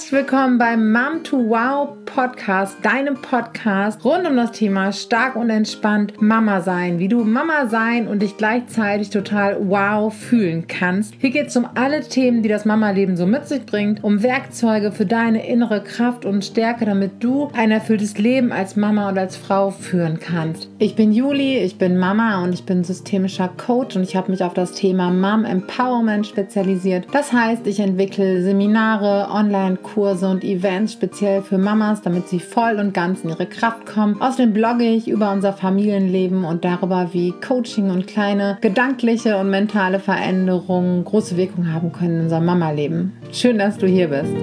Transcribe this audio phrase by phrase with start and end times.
[0.00, 5.48] Herzlich willkommen beim Mom to Wow Podcast, deinem Podcast rund um das Thema stark und
[5.48, 11.14] entspannt Mama sein, wie du Mama sein und dich gleichzeitig total wow fühlen kannst.
[11.18, 14.90] Hier geht es um alle Themen, die das Mama-Leben so mit sich bringt, um Werkzeuge
[14.90, 19.36] für deine innere Kraft und Stärke, damit du ein erfülltes Leben als Mama und als
[19.36, 20.68] Frau führen kannst.
[20.78, 24.42] Ich bin Juli, ich bin Mama und ich bin systemischer Coach und ich habe mich
[24.42, 27.06] auf das Thema Mom Empowerment spezialisiert.
[27.12, 32.94] Das heißt, ich entwickle Seminare, Online-Kurse und Events speziell für Mamas, damit sie voll und
[32.94, 34.20] ganz in ihre Kraft kommen.
[34.20, 40.00] Außerdem blogge ich über unser Familienleben und darüber, wie Coaching und kleine gedankliche und mentale
[40.00, 43.12] Veränderungen große Wirkung haben können in unserem Mama-Leben.
[43.32, 44.34] Schön, dass du hier bist.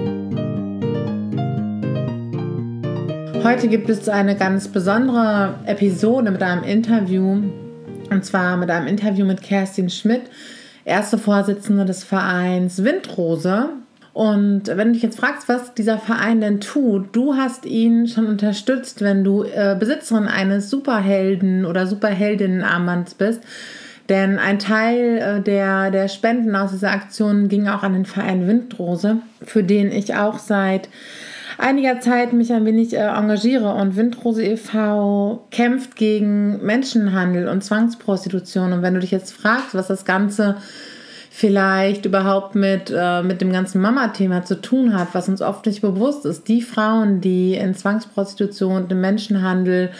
[3.44, 7.42] Heute gibt es eine ganz besondere Episode mit einem Interview,
[8.10, 10.22] und zwar mit einem Interview mit Kerstin Schmidt,
[10.84, 13.70] erste Vorsitzende des Vereins Windrose.
[14.18, 18.26] Und wenn du dich jetzt fragst, was dieser Verein denn tut, du hast ihn schon
[18.26, 23.40] unterstützt, wenn du äh, Besitzerin eines Superhelden oder Superheldinnenarmbands bist.
[24.08, 28.48] Denn ein Teil äh, der, der Spenden aus dieser Aktion ging auch an den Verein
[28.48, 30.88] Windrose, für den ich auch seit
[31.56, 35.46] einiger Zeit mich ein wenig äh, engagiere und Windrose e.V.
[35.52, 38.72] kämpft gegen Menschenhandel und Zwangsprostitution.
[38.72, 40.56] Und wenn du dich jetzt fragst, was das Ganze
[41.38, 45.80] vielleicht überhaupt mit, äh, mit dem ganzen Mama-Thema zu tun hat, was uns oft nicht
[45.80, 46.48] bewusst ist.
[46.48, 49.90] Die Frauen, die in Zwangsprostitution und im Menschenhandel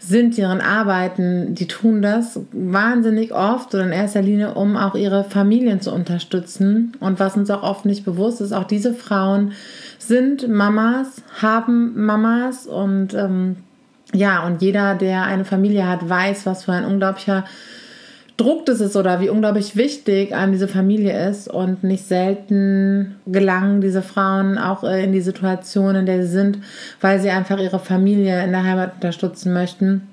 [0.00, 5.22] sind, ihren Arbeiten, die tun das wahnsinnig oft oder in erster Linie, um auch ihre
[5.22, 6.96] Familien zu unterstützen.
[6.98, 9.52] Und was uns auch oft nicht bewusst ist, auch diese Frauen
[10.00, 13.58] sind Mamas, haben Mamas und ähm,
[14.12, 17.44] ja, und jeder, der eine Familie hat, weiß, was für ein unglaublicher
[18.40, 21.48] Druck das ist oder wie unglaublich wichtig einem diese Familie ist.
[21.48, 26.58] Und nicht selten gelangen diese Frauen auch äh, in die Situation, in der sie sind,
[27.00, 30.09] weil sie einfach ihre Familie in der Heimat unterstützen möchten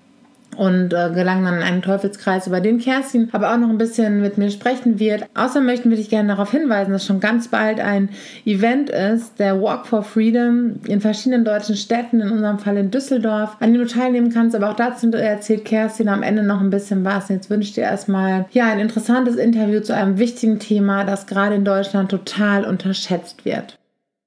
[0.58, 4.22] und äh, gelangen dann in einen Teufelskreis, über den Kerstin aber auch noch ein bisschen
[4.22, 5.26] mit mir sprechen wird.
[5.36, 8.10] Außerdem möchten wir dich gerne darauf hinweisen, dass schon ganz bald ein
[8.46, 13.58] Event ist, der Walk for Freedom in verschiedenen deutschen Städten, in unserem Fall in Düsseldorf,
[13.60, 14.56] an dem du teilnehmen kannst.
[14.56, 17.30] Aber auch dazu erzählt Kerstin am Ende noch ein bisschen was.
[17.30, 21.56] Jetzt wünsche ich dir erstmal ja, ein interessantes Interview zu einem wichtigen Thema, das gerade
[21.56, 23.78] in Deutschland total unterschätzt wird.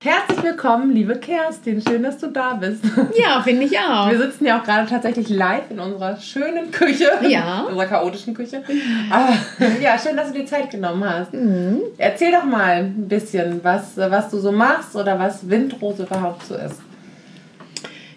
[0.02, 1.82] Herzlich willkommen, liebe Kerstin.
[1.86, 2.82] Schön, dass du da bist.
[3.18, 4.10] Ja, finde ich auch.
[4.10, 7.10] Wir sitzen ja auch gerade tatsächlich live in unserer schönen Küche.
[7.28, 7.64] Ja.
[7.64, 8.62] In unserer chaotischen Küche.
[9.10, 9.34] Aber,
[9.78, 11.34] ja, schön, dass du dir Zeit genommen hast.
[11.34, 11.82] Mhm.
[11.98, 16.54] Erzähl doch mal ein bisschen, was, was du so machst oder was Windrose überhaupt so
[16.54, 16.80] ist.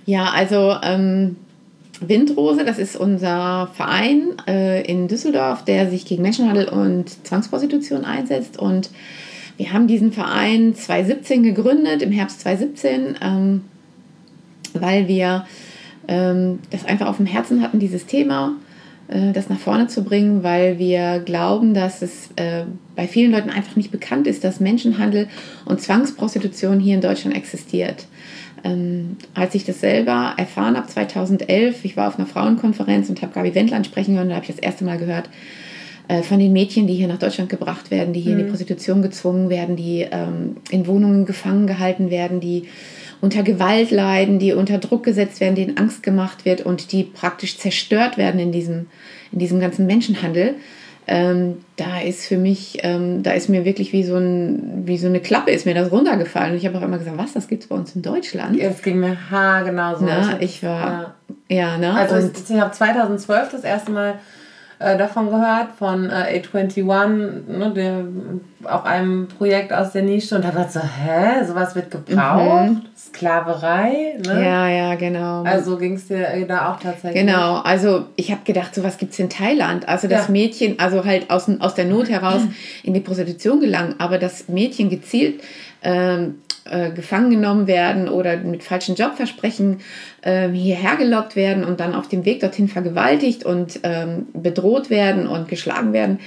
[0.06, 1.36] Ja, also ähm,
[2.00, 8.58] Windrose, das ist unser Verein äh, in Düsseldorf, der sich gegen Menschenhandel und Zwangsprostitution einsetzt
[8.58, 8.90] und
[9.58, 13.62] wir haben diesen Verein 2017 gegründet, im Herbst 2017, ähm,
[14.74, 15.46] weil wir
[16.08, 18.56] ähm, das einfach auf dem Herzen hatten, dieses Thema,
[19.08, 22.64] äh, das nach vorne zu bringen, weil wir glauben, dass es äh,
[22.96, 25.28] bei vielen Leuten einfach nicht bekannt ist, dass Menschenhandel
[25.66, 28.06] und Zwangsprostitution hier in Deutschland existiert.
[28.64, 33.34] Ähm, als ich das selber erfahren habe, 2011, ich war auf einer Frauenkonferenz und habe
[33.34, 35.30] Gabi Wendland sprechen hören, da habe ich das erste Mal gehört,
[36.24, 38.40] von den Mädchen, die hier nach Deutschland gebracht werden, die hier mhm.
[38.40, 38.50] in die mhm.
[38.50, 42.68] Prostitution gezwungen werden, die ähm, in Wohnungen gefangen gehalten werden, die
[43.24, 47.58] unter Gewalt leiden, die unter Druck gesetzt werden, denen Angst gemacht wird und die praktisch
[47.58, 48.88] zerstört werden in diesem,
[49.32, 50.56] in diesem ganzen Menschenhandel.
[51.08, 55.08] Ähm, da ist für mich, ähm, da ist mir wirklich wie so, ein, wie so
[55.08, 56.52] eine Klappe ist mir das runtergefallen.
[56.52, 58.60] Und ich habe auch immer gesagt, was, das gibt es bei uns in Deutschland?
[58.60, 60.06] Es ging mir haargenau so.
[60.06, 61.16] Na, ich, ich war,
[61.48, 61.94] ja, ja ne?
[61.94, 64.16] Also und ich, ich habe 2012 das erste Mal
[64.84, 66.84] äh, davon gehört, von äh, A21,
[67.48, 68.04] ne, der,
[68.70, 72.70] auch einem Projekt aus der Nische und da war so, hä, sowas wird gebraucht?
[72.70, 72.82] Mhm.
[72.98, 74.18] Sklaverei?
[74.26, 74.44] Ne?
[74.44, 75.44] Ja, ja, genau.
[75.44, 77.26] Also ging es dir da auch tatsächlich.
[77.26, 79.88] Genau, also ich habe gedacht, sowas gibt es in Thailand.
[79.88, 80.32] Also das ja.
[80.32, 82.42] Mädchen, also halt aus, aus der Not heraus
[82.84, 85.42] in die Prostitution gelangen, aber das Mädchen gezielt
[85.84, 86.36] ähm,
[86.66, 89.80] äh, gefangen genommen werden oder mit falschen Jobversprechen
[90.22, 95.28] äh, hierher gelockt werden und dann auf dem Weg dorthin vergewaltigt und ähm, bedroht werden
[95.28, 96.20] und geschlagen werden,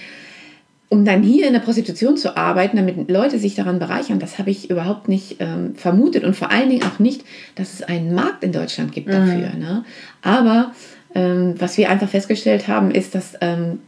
[0.88, 4.50] um dann hier in der Prostitution zu arbeiten, damit Leute sich daran bereichern, das habe
[4.50, 7.25] ich überhaupt nicht ähm, vermutet und vor allen Dingen auch nicht,
[7.56, 9.50] dass es einen Markt in Deutschland gibt dafür.
[9.55, 9.59] Mhm.
[9.59, 9.85] Ne?
[10.23, 10.73] Aber
[11.15, 13.81] ähm, was wir einfach festgestellt haben, ist, dass, ähm,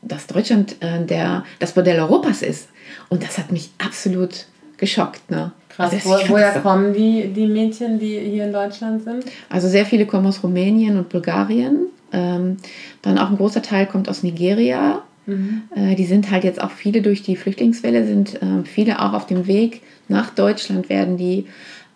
[0.00, 2.70] dass Deutschland äh, der, das Modell Europas ist.
[3.08, 4.46] Und das hat mich absolut
[4.78, 5.30] geschockt.
[5.30, 5.52] Ne?
[5.74, 5.92] Krass.
[5.92, 9.24] Also, Wo, woher kommen die, die Mädchen, die hier in Deutschland sind?
[9.48, 11.86] Also sehr viele kommen aus Rumänien und Bulgarien.
[12.12, 12.58] Ähm,
[13.00, 15.02] dann auch ein großer Teil kommt aus Nigeria.
[15.26, 15.62] Mhm.
[15.74, 19.26] Äh, die sind halt jetzt auch viele durch die Flüchtlingswelle, sind äh, viele auch auf
[19.26, 21.46] dem Weg nach Deutschland, werden die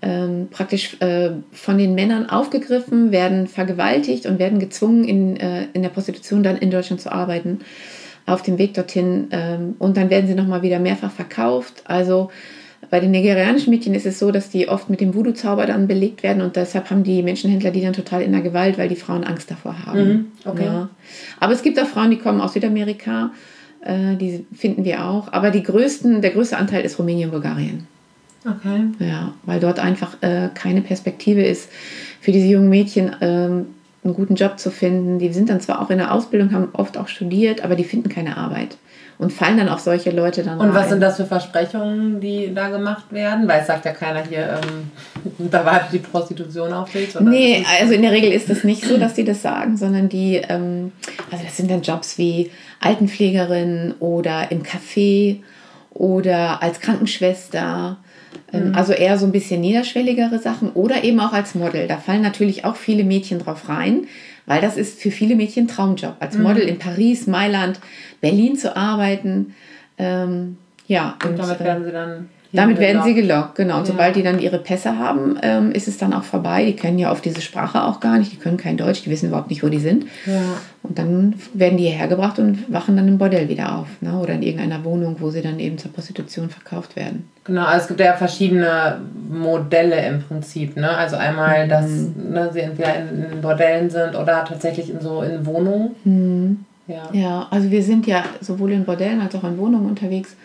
[0.03, 5.83] ähm, praktisch äh, von den Männern aufgegriffen, werden vergewaltigt und werden gezwungen, in, äh, in
[5.83, 7.61] der Prostitution dann in Deutschland zu arbeiten,
[8.27, 9.29] auf dem Weg dorthin.
[9.31, 11.83] Ähm, und dann werden sie nochmal wieder mehrfach verkauft.
[11.85, 12.31] Also
[12.91, 16.23] bei den nigerianischen Mädchen ist es so, dass die oft mit dem Voodoo-Zauber dann belegt
[16.23, 19.25] werden und deshalb haben die Menschenhändler die dann total in der Gewalt, weil die Frauen
[19.25, 20.09] Angst davor haben.
[20.09, 20.65] Mhm, okay.
[20.65, 20.89] Ja.
[21.41, 23.33] Aber es gibt auch Frauen, die kommen aus Südamerika,
[23.81, 25.33] äh, die finden wir auch.
[25.33, 27.87] Aber die größten, der größte Anteil ist Rumänien und Bulgarien.
[28.45, 28.85] Okay.
[29.01, 31.69] Ja, weil dort einfach äh, keine Perspektive ist
[32.21, 33.67] für diese jungen Mädchen, ähm,
[34.05, 35.19] einen guten Job zu finden.
[35.19, 38.09] Die sind dann zwar auch in der Ausbildung, haben oft auch studiert, aber die finden
[38.09, 38.77] keine Arbeit
[39.19, 40.75] und fallen dann auf solche Leute dann Und rein.
[40.75, 43.49] was sind das für Versprechungen, die da gemacht werden?
[43.49, 44.91] Weil es sagt ja keiner hier, ähm,
[45.51, 47.17] da wartet die Prostitution auf dich.
[47.17, 50.09] Oder nee, also in der Regel ist es nicht so, dass die das sagen, sondern
[50.09, 50.93] die, ähm,
[51.31, 55.41] also das sind dann Jobs wie Altenpflegerin oder im Café
[55.91, 57.97] oder als Krankenschwester.
[58.53, 58.75] Ähm, mhm.
[58.75, 61.89] Also eher so ein bisschen niederschwelligere Sachen oder eben auch als Model.
[61.89, 64.07] Da fallen natürlich auch viele Mädchen drauf rein,
[64.47, 66.17] weil das ist für viele Mädchen ein Traumjob.
[66.21, 66.69] Als Model mhm.
[66.71, 67.81] in Paris, Mailand,
[68.21, 69.55] Berlin zu arbeiten.
[69.99, 70.57] Ähm,
[70.87, 73.79] ja, und, und damit werden sie dann damit werden sie gelockt, genau.
[73.79, 73.93] Und ja.
[73.93, 76.65] sobald die dann ihre Pässe haben, ähm, ist es dann auch vorbei.
[76.65, 79.29] Die kennen ja oft diese Sprache auch gar nicht, die können kein Deutsch, die wissen
[79.29, 80.07] überhaupt nicht, wo die sind.
[80.27, 80.41] Ja.
[80.83, 83.89] Und dann werden die hierher gebracht und wachen dann im Bordell wieder auf.
[84.01, 84.19] Ne?
[84.19, 87.29] Oder in irgendeiner Wohnung, wo sie dann eben zur Prostitution verkauft werden.
[87.45, 90.77] Genau, also es gibt ja verschiedene Modelle im Prinzip.
[90.77, 90.89] Ne?
[90.89, 91.69] Also einmal, mhm.
[91.69, 95.91] dass ne, sie entweder in, in, Bordellen sind oder tatsächlich in so in Wohnungen.
[96.05, 96.65] Mhm.
[96.89, 97.09] Ja.
[97.13, 100.37] ja, also wir sind ja sowohl in Bordellen als auch in Wohnungen unterwegs.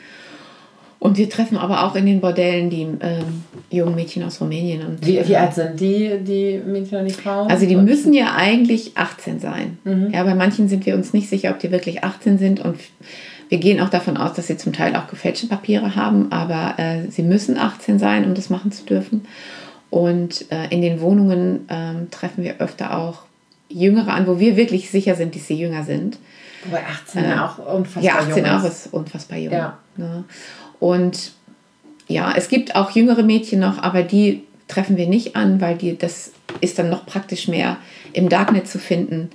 [1.01, 4.85] Und wir treffen aber auch in den Bordellen die ähm, jungen Mädchen aus Rumänien.
[4.85, 7.49] Und, wie, wie alt sind die, die Mädchen und die Frauen?
[7.49, 9.79] Also die müssen ja eigentlich 18 sein.
[9.83, 10.11] Mhm.
[10.13, 12.59] Ja, bei manchen sind wir uns nicht sicher, ob die wirklich 18 sind.
[12.59, 12.77] Und
[13.49, 16.31] wir gehen auch davon aus, dass sie zum Teil auch gefälschte Papiere haben.
[16.31, 19.25] Aber äh, sie müssen 18 sein, um das machen zu dürfen.
[19.89, 23.23] Und äh, in den Wohnungen äh, treffen wir öfter auch
[23.69, 26.19] Jüngere an, wo wir wirklich sicher sind, dass sie jünger sind.
[26.65, 29.53] Wobei 18 äh, auch unfassbar Ja, 18 auch ist unfassbar jung.
[29.53, 29.79] Ja.
[29.97, 30.23] Ne?
[30.81, 31.31] Und
[32.07, 35.97] ja, es gibt auch jüngere Mädchen noch, aber die treffen wir nicht an, weil die,
[35.97, 37.77] das ist dann noch praktisch mehr
[38.13, 39.29] im Darknet zu finden,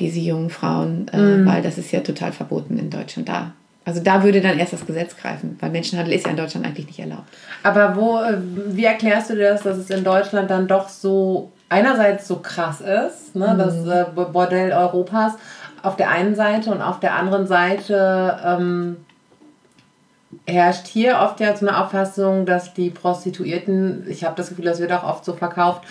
[0.00, 1.46] diese jungen Frauen, äh, mm.
[1.46, 3.52] weil das ist ja total verboten in Deutschland da.
[3.84, 6.86] Also da würde dann erst das Gesetz greifen, weil Menschenhandel ist ja in Deutschland eigentlich
[6.86, 7.28] nicht erlaubt.
[7.62, 8.38] Aber wo, äh,
[8.68, 12.80] wie erklärst du dir das, dass es in Deutschland dann doch so einerseits so krass
[12.80, 13.58] ist, ne, mm.
[13.58, 15.34] das äh, Bordell Europas
[15.82, 18.96] auf der einen Seite und auf der anderen Seite ähm,
[20.46, 24.80] herrscht hier oft ja so eine Auffassung, dass die Prostituierten, ich habe das Gefühl, das
[24.80, 25.82] wird auch oft so verkauft,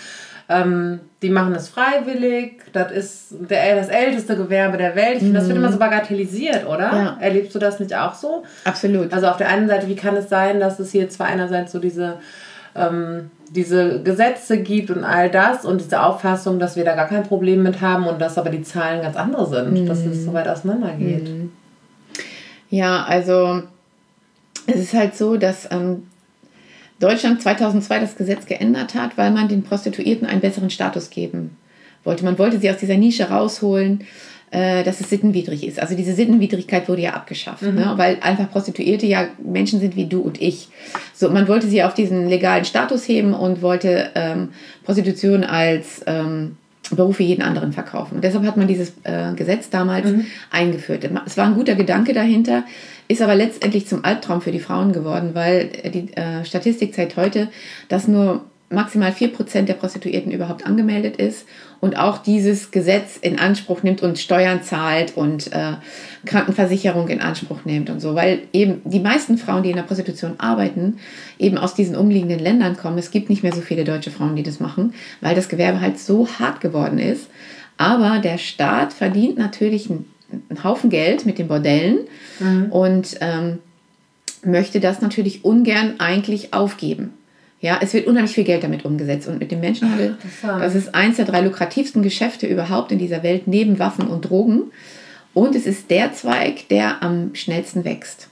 [0.48, 5.14] ähm, die machen es freiwillig, das ist der, das älteste Gewerbe der Welt.
[5.14, 5.80] Ich finde, das wird immer so mhm.
[5.80, 6.92] bagatellisiert, oder?
[6.92, 7.16] Ja.
[7.20, 8.44] Erlebst du das nicht auch so?
[8.64, 9.12] Absolut.
[9.12, 11.80] Also auf der einen Seite, wie kann es sein, dass es hier zwar einerseits so
[11.80, 12.18] diese,
[12.76, 17.24] ähm, diese Gesetze gibt und all das und diese Auffassung, dass wir da gar kein
[17.24, 19.86] Problem mit haben und dass aber die Zahlen ganz andere sind, mhm.
[19.86, 21.28] dass es so weit auseinandergeht.
[21.28, 21.52] Mhm.
[22.70, 23.62] Ja, also
[24.66, 26.04] es ist halt so, dass ähm,
[26.98, 31.56] Deutschland 2002 das Gesetz geändert hat, weil man den Prostituierten einen besseren Status geben
[32.04, 32.24] wollte.
[32.24, 34.04] Man wollte sie aus dieser Nische rausholen,
[34.50, 35.80] äh, dass es sittenwidrig ist.
[35.80, 37.74] Also diese Sittenwidrigkeit wurde ja abgeschafft, mhm.
[37.74, 37.92] ne?
[37.96, 40.68] weil einfach Prostituierte ja Menschen sind wie du und ich.
[41.12, 44.50] So, man wollte sie auf diesen legalen Status heben und wollte ähm,
[44.84, 46.56] Prostitution als ähm,
[46.90, 48.16] Beruf wie jeden anderen verkaufen.
[48.16, 50.26] Und deshalb hat man dieses äh, Gesetz damals mhm.
[50.50, 51.08] eingeführt.
[51.26, 52.62] Es war ein guter Gedanke dahinter,
[53.08, 57.48] ist aber letztendlich zum Albtraum für die Frauen geworden, weil die äh, Statistik zeigt heute,
[57.88, 61.46] dass nur maximal 4% der Prostituierten überhaupt angemeldet ist
[61.80, 65.74] und auch dieses Gesetz in Anspruch nimmt und Steuern zahlt und äh,
[66.24, 70.34] Krankenversicherung in Anspruch nimmt und so, weil eben die meisten Frauen, die in der Prostitution
[70.38, 70.98] arbeiten,
[71.38, 72.98] eben aus diesen umliegenden Ländern kommen.
[72.98, 76.00] Es gibt nicht mehr so viele deutsche Frauen, die das machen, weil das Gewerbe halt
[76.00, 77.28] so hart geworden ist.
[77.78, 81.98] Aber der Staat verdient natürlich einen, einen Haufen Geld mit den Bordellen
[82.38, 82.66] mhm.
[82.70, 83.58] und ähm,
[84.44, 87.12] möchte das natürlich ungern eigentlich aufgeben.
[87.60, 90.94] Ja, es wird unheimlich viel Geld damit umgesetzt und mit dem Menschenhandel, Ach, das ist
[90.94, 94.64] eins der drei lukrativsten Geschäfte überhaupt in dieser Welt neben Waffen und Drogen.
[95.32, 98.28] Und es ist der Zweig, der am schnellsten wächst.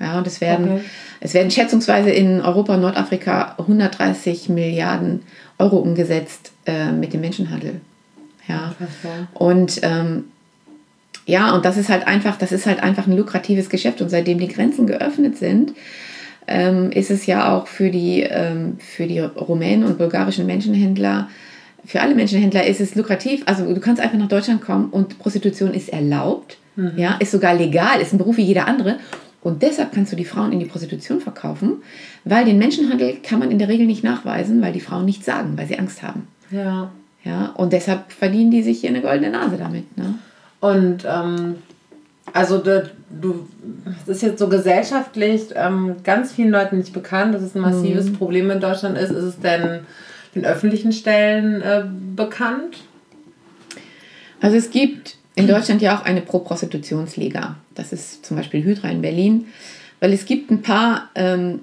[0.00, 0.84] Ja, und es werden, okay.
[1.20, 5.22] es werden schätzungsweise in Europa und Nordafrika 130 Milliarden
[5.58, 7.80] Euro umgesetzt äh, mit dem Menschenhandel.
[8.48, 8.74] Ja.
[9.34, 10.24] Und ähm,
[11.26, 14.00] ja, und das ist halt einfach, das ist halt einfach ein lukratives Geschäft.
[14.00, 15.72] Und seitdem die Grenzen geöffnet sind,
[16.46, 21.28] ähm, ist es ja auch für die, ähm, für die rumänen und bulgarischen Menschenhändler,
[21.86, 23.42] für alle Menschenhändler ist es lukrativ.
[23.46, 26.56] Also du kannst einfach nach Deutschland kommen und Prostitution ist erlaubt.
[26.76, 26.92] Mhm.
[26.96, 28.98] Ja, ist sogar legal, ist ein Beruf wie jeder andere.
[29.42, 31.82] Und deshalb kannst du die Frauen in die Prostitution verkaufen,
[32.24, 35.52] weil den Menschenhandel kann man in der Regel nicht nachweisen, weil die Frauen nichts sagen,
[35.56, 36.26] weil sie Angst haben.
[36.50, 36.90] Ja.
[37.24, 39.96] Ja, und deshalb verdienen die sich hier eine goldene Nase damit.
[39.96, 40.14] Ne?
[40.64, 41.56] Und ähm,
[42.32, 43.46] also du, du,
[44.02, 48.08] es ist jetzt so gesellschaftlich ähm, ganz vielen Leuten nicht bekannt, dass es ein massives
[48.08, 48.14] mhm.
[48.14, 49.10] Problem in Deutschland ist.
[49.10, 49.80] Ist es denn
[50.34, 51.84] den öffentlichen Stellen äh,
[52.16, 52.78] bekannt?
[54.40, 57.56] Also es gibt in Deutschland ja auch eine Pro-Prostitutionsliga.
[57.74, 59.48] Das ist zum Beispiel Hydra in Berlin,
[60.00, 61.60] weil es gibt ein paar, ähm,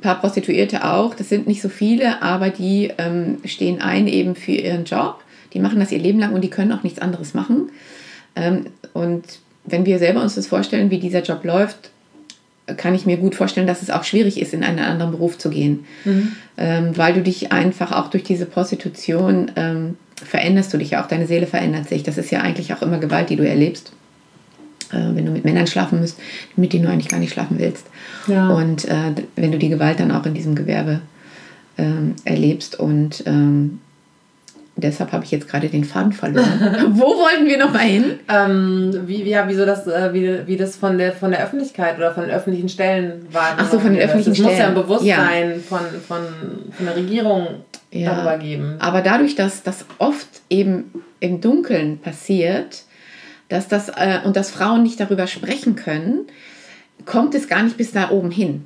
[0.00, 4.52] paar Prostituierte auch, das sind nicht so viele, aber die ähm, stehen ein eben für
[4.52, 5.22] ihren Job.
[5.52, 7.70] Die machen das ihr Leben lang und die können auch nichts anderes machen.
[8.38, 9.24] Ähm, und
[9.64, 11.90] wenn wir selber uns das vorstellen, wie dieser Job läuft,
[12.76, 15.50] kann ich mir gut vorstellen, dass es auch schwierig ist, in einen anderen Beruf zu
[15.50, 15.84] gehen.
[16.04, 16.32] Mhm.
[16.56, 21.08] Ähm, weil du dich einfach auch durch diese Prostitution ähm, veränderst du dich ja auch,
[21.08, 22.02] deine Seele verändert sich.
[22.02, 23.92] Das ist ja eigentlich auch immer Gewalt, die du erlebst.
[24.90, 26.18] Äh, wenn du mit Männern schlafen musst,
[26.56, 27.86] mit denen du eigentlich gar nicht schlafen willst.
[28.26, 28.48] Ja.
[28.48, 31.00] Und äh, wenn du die Gewalt dann auch in diesem Gewerbe
[31.76, 33.80] ähm, erlebst und ähm,
[34.80, 36.86] Deshalb habe ich jetzt gerade den Faden verloren.
[36.90, 38.20] Wo wollten wir noch mal hin?
[38.28, 42.14] Ähm, wie, ja, wieso das, äh, wie, wie das von der, von der Öffentlichkeit oder
[42.14, 43.56] von den öffentlichen Stellen war.
[43.56, 44.50] Ach so, von den öffentlichen Stellen.
[44.50, 45.58] Es muss ja ein Bewusstsein ja.
[45.68, 46.22] Von, von,
[46.70, 47.48] von der Regierung
[47.90, 48.14] ja.
[48.14, 48.76] darüber geben.
[48.78, 52.84] Aber dadurch, dass das oft eben im Dunkeln passiert,
[53.48, 56.28] dass das, äh, und dass Frauen nicht darüber sprechen können,
[57.04, 58.64] kommt es gar nicht bis da oben hin.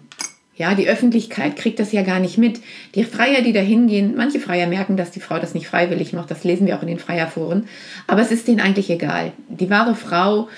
[0.56, 2.60] Ja, die Öffentlichkeit kriegt das ja gar nicht mit.
[2.94, 6.30] Die Freier, die da hingehen, manche Freier merken, dass die Frau das nicht freiwillig macht.
[6.30, 7.68] Das lesen wir auch in den Freierforen.
[8.06, 9.32] Aber es ist denen eigentlich egal.
[9.48, 10.48] Die wahre Frau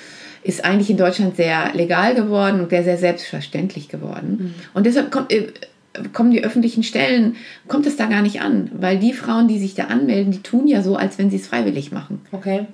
[0.43, 4.39] ist eigentlich in Deutschland sehr legal geworden und sehr, sehr selbstverständlich geworden.
[4.39, 4.55] Mhm.
[4.75, 5.53] Und deshalb kommt, äh,
[6.13, 7.37] kommen die öffentlichen Stellen,
[7.69, 8.73] kommt es da gar nicht an.
[8.75, 11.47] Weil die Frauen, die sich da anmelden, die tun ja so, als wenn sie es
[11.47, 12.21] freiwillig machen.
[12.33, 12.67] Okay.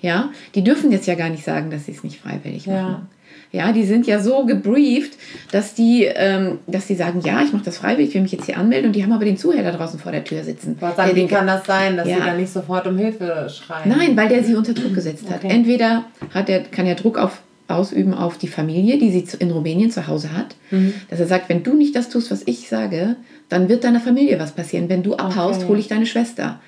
[0.00, 3.08] Ja, die dürfen jetzt ja gar nicht sagen, dass sie es nicht freiwillig machen.
[3.52, 3.72] Ja.
[3.72, 5.18] Die sind ja so gebrieft,
[5.52, 8.46] dass die, ähm, dass die sagen, ja, ich mache das freiwillig, ich will mich jetzt
[8.46, 10.76] hier anmelden und die haben aber den Zuhälter draußen vor der Tür sitzen.
[10.80, 12.16] Was sagen, wie kann das sein, dass ja.
[12.16, 13.88] sie dann nicht sofort um Hilfe schreien?
[13.88, 15.44] Nein, weil der sie unter Druck gesetzt hat.
[15.44, 15.54] Okay.
[15.54, 19.90] Entweder hat er, kann er Druck auf, ausüben auf die Familie, die sie in Rumänien
[19.90, 20.94] zu Hause hat, mhm.
[21.10, 23.16] dass er sagt, wenn du nicht das tust, was ich sage,
[23.48, 24.88] dann wird deiner Familie was passieren.
[24.88, 25.68] Wenn du abhaust, okay.
[25.68, 26.60] hole ich deine Schwester.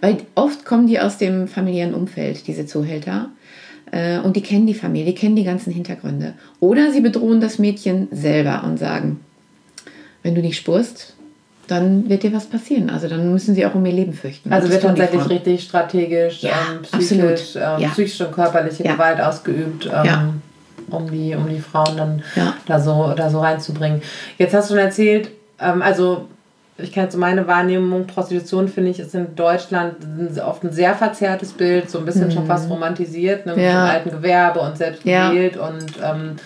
[0.00, 3.30] Weil oft kommen die aus dem familiären Umfeld, diese Zuhälter.
[3.90, 6.34] Äh, und die kennen die Familie, die kennen die ganzen Hintergründe.
[6.60, 9.20] Oder sie bedrohen das Mädchen selber und sagen,
[10.22, 11.14] wenn du nicht spurst,
[11.66, 12.90] dann wird dir was passieren.
[12.90, 14.52] Also dann müssen sie auch um ihr Leben fürchten.
[14.52, 17.88] Also wird tatsächlich richtig strategisch, ja, ähm, psychisch, ähm, ja.
[17.90, 18.94] psychische und körperliche ja.
[18.94, 20.42] Gewalt ausgeübt, ähm,
[20.90, 22.22] um, die, um die Frauen dann
[22.66, 24.02] da, so, da so reinzubringen.
[24.38, 25.30] Jetzt hast du schon erzählt,
[25.60, 26.28] ähm, also
[26.78, 29.96] ich kenne so meine Wahrnehmung, Prostitution finde ich, ist in Deutschland
[30.44, 32.32] oft ein sehr verzerrtes Bild, so ein bisschen mhm.
[32.32, 33.84] schon fast romantisiert, ne, mit ja.
[33.84, 35.66] dem alten Gewerbe und selbst gewählt ja.
[35.66, 36.36] und ähm,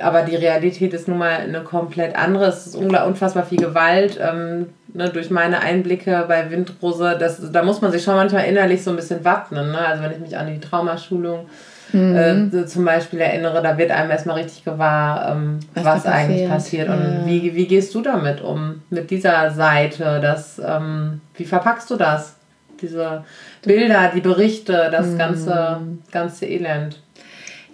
[0.00, 2.46] aber die Realität ist nun mal eine komplett andere.
[2.46, 4.18] Es ist unfassbar viel Gewalt.
[4.20, 8.82] Ähm, ne, durch meine Einblicke bei Windrose, das, da muss man sich schon manchmal innerlich
[8.82, 9.70] so ein bisschen wappnen.
[9.70, 9.78] Ne?
[9.78, 11.46] Also wenn ich mich an die Traumaschulung
[11.92, 12.50] mhm.
[12.52, 16.88] äh, zum Beispiel erinnere, da wird einem erstmal richtig gewahr, ähm, was, was eigentlich passiert.
[16.88, 16.94] Ja.
[16.94, 20.20] Und wie, wie gehst du damit um, mit dieser Seite?
[20.20, 22.36] Das, ähm, wie verpackst du das?
[22.80, 23.24] Diese
[23.62, 25.18] Bilder, die Berichte, das mhm.
[25.18, 25.80] ganze,
[26.10, 27.00] ganze Elend.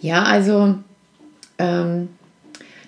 [0.01, 0.75] Ja, also
[1.59, 2.09] ähm,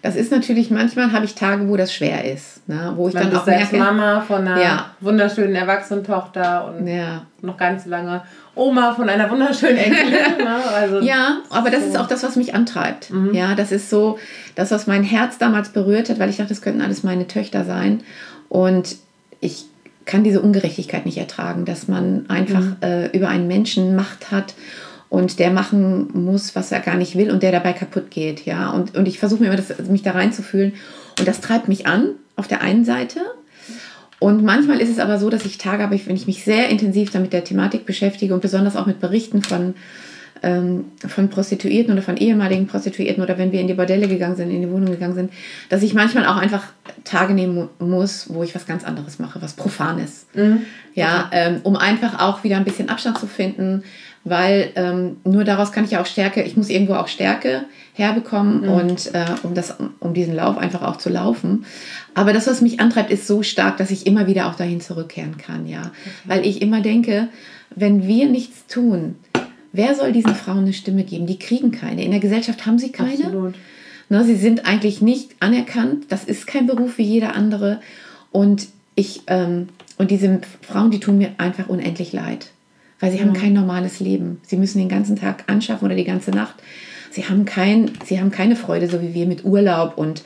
[0.03, 2.67] das ist natürlich, manchmal habe ich Tage, wo das schwer ist.
[2.69, 2.95] Ne?
[2.97, 4.87] Wo ich Man dann auch merke, Mama von einer ja.
[5.01, 7.27] wunderschönen Erwachsenentochter und ja.
[7.43, 8.23] noch gar nicht so lange
[8.55, 10.39] Oma von einer wunderschönen Enkelin.
[10.39, 10.57] Ne?
[10.75, 11.89] Also, ja, aber das so.
[11.91, 13.11] ist auch das, was mich antreibt.
[13.11, 13.35] Mhm.
[13.35, 14.19] Ja, das ist so
[14.55, 17.65] das, was mein Herz damals berührt hat, weil ich dachte, das könnten alles meine Töchter
[17.65, 18.03] sein.
[18.49, 18.97] Und
[19.41, 19.67] ich
[20.07, 22.77] kann diese Ungerechtigkeit nicht ertragen, dass man einfach mhm.
[22.81, 24.55] äh, über einen Menschen Macht hat
[25.11, 28.47] und der machen muss, was er gar nicht will und der dabei kaputt geht.
[28.47, 28.71] Ja?
[28.71, 30.73] Und, und ich versuche mir immer, das, mich da reinzufühlen.
[31.19, 33.21] Und das treibt mich an, auf der einen Seite.
[34.21, 37.11] Und manchmal ist es aber so, dass ich Tage habe, wenn ich mich sehr intensiv
[37.11, 39.75] damit der Thematik beschäftige und besonders auch mit Berichten von,
[40.45, 44.51] ähm, von Prostituierten oder von ehemaligen Prostituierten oder wenn wir in die Bordelle gegangen sind,
[44.51, 45.33] in die Wohnung gegangen sind,
[45.71, 46.65] dass ich manchmal auch einfach
[47.03, 50.27] Tage nehmen muss, wo ich was ganz anderes mache, was Profanes.
[50.35, 50.63] Mhm.
[50.95, 51.29] Ja, okay.
[51.33, 53.83] ähm, um einfach auch wieder ein bisschen Abstand zu finden,
[54.25, 58.63] weil ähm, nur daraus kann ich ja auch Stärke, ich muss irgendwo auch Stärke herbekommen
[58.63, 58.69] mhm.
[58.69, 61.65] und äh, um, das, um diesen Lauf einfach auch zu laufen.
[62.15, 65.39] Aber das, was mich antreibt, ist so stark, dass ich immer wieder auch dahin zurückkehren
[65.39, 65.81] kann, ja.
[65.81, 66.11] Okay.
[66.27, 67.29] Weil ich immer denke,
[67.75, 69.17] wenn wir nichts tun,
[69.73, 71.27] wer soll diesen Frauen eine Stimme geben?
[71.27, 72.05] Die kriegen keine.
[72.05, 73.25] In der Gesellschaft haben sie keine.
[73.25, 73.55] Absolut.
[74.11, 76.07] Ne, sie sind eigentlich nicht anerkannt.
[76.09, 77.81] Das ist kein Beruf wie jeder andere.
[78.33, 82.51] Und ich, ähm, und diese Frauen, die tun mir einfach unendlich leid
[83.01, 83.29] weil sie mhm.
[83.29, 84.41] haben kein normales Leben.
[84.43, 86.55] Sie müssen den ganzen Tag anschaffen oder die ganze Nacht.
[87.11, 90.23] sie haben, kein, sie haben keine Freude, so wie wir mit Urlaub und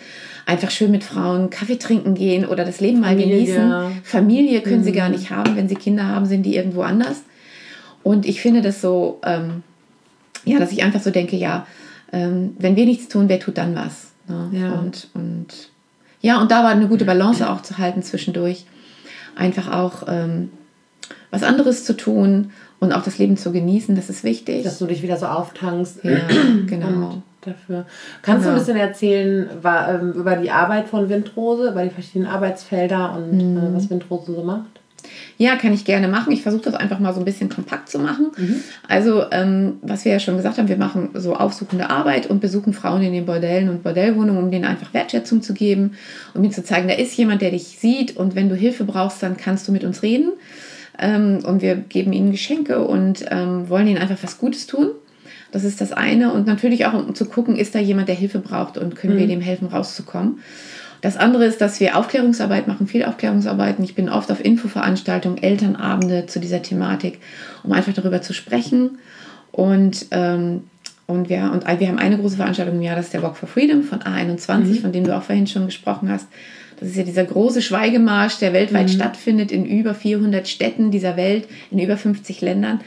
[0.46, 3.36] einfach schön mit Frauen Kaffee trinken gehen oder das Leben mal Familie.
[3.36, 4.02] genießen.
[4.02, 4.84] Familie können mhm.
[4.84, 5.56] sie gar nicht haben.
[5.56, 7.22] Wenn sie Kinder haben, sind die irgendwo anders.
[8.02, 9.62] Und ich finde das so, ähm,
[10.44, 11.66] ja, dass ich einfach so denke, ja,
[12.12, 14.12] ähm, wenn wir nichts tun, wer tut dann was?
[14.28, 14.50] Ne?
[14.52, 14.72] Ja.
[14.72, 15.70] Und, und
[16.20, 18.66] ja, und da war eine gute Balance auch zu halten zwischendurch.
[19.36, 20.50] Einfach auch ähm,
[21.30, 22.52] was anderes zu tun
[22.84, 24.62] und auch das Leben zu genießen, das ist wichtig.
[24.62, 26.04] Dass du dich wieder so auftankst.
[26.04, 26.18] Ja,
[26.66, 27.22] genau.
[27.40, 27.86] dafür.
[28.22, 28.54] Kannst genau.
[28.54, 33.16] du ein bisschen erzählen war, ähm, über die Arbeit von Windrose, über die verschiedenen Arbeitsfelder
[33.16, 33.58] und mhm.
[33.58, 34.80] äh, was Windrose so macht?
[35.36, 36.32] Ja, kann ich gerne machen.
[36.32, 38.30] Ich versuche das einfach mal so ein bisschen kompakt zu machen.
[38.36, 38.62] Mhm.
[38.88, 42.72] Also, ähm, was wir ja schon gesagt haben, wir machen so aufsuchende Arbeit und besuchen
[42.72, 45.92] Frauen in den Bordellen und Bordellwohnungen, um denen einfach Wertschätzung zu geben,
[46.34, 49.22] um ihnen zu zeigen, da ist jemand, der dich sieht und wenn du Hilfe brauchst,
[49.22, 50.32] dann kannst du mit uns reden.
[50.98, 54.90] Ähm, und wir geben ihnen Geschenke und ähm, wollen ihnen einfach was Gutes tun.
[55.52, 56.32] Das ist das eine.
[56.32, 59.18] Und natürlich auch, um zu gucken, ist da jemand, der Hilfe braucht und können mhm.
[59.18, 60.40] wir dem helfen, rauszukommen.
[61.00, 63.84] Das andere ist, dass wir Aufklärungsarbeit machen, viel Aufklärungsarbeiten.
[63.84, 67.20] Ich bin oft auf Infoveranstaltungen, Elternabende zu dieser Thematik,
[67.62, 68.98] um einfach darüber zu sprechen.
[69.52, 70.64] Und, ähm,
[71.06, 73.48] und, wir, und wir haben eine große Veranstaltung im Jahr, das ist der Walk for
[73.48, 74.74] Freedom von A21, mhm.
[74.76, 76.26] von dem du auch vorhin schon gesprochen hast.
[76.84, 78.92] Das ist ja dieser große Schweigemarsch, der weltweit mhm.
[78.92, 82.80] stattfindet in über 400 Städten dieser Welt, in über 50 Ländern.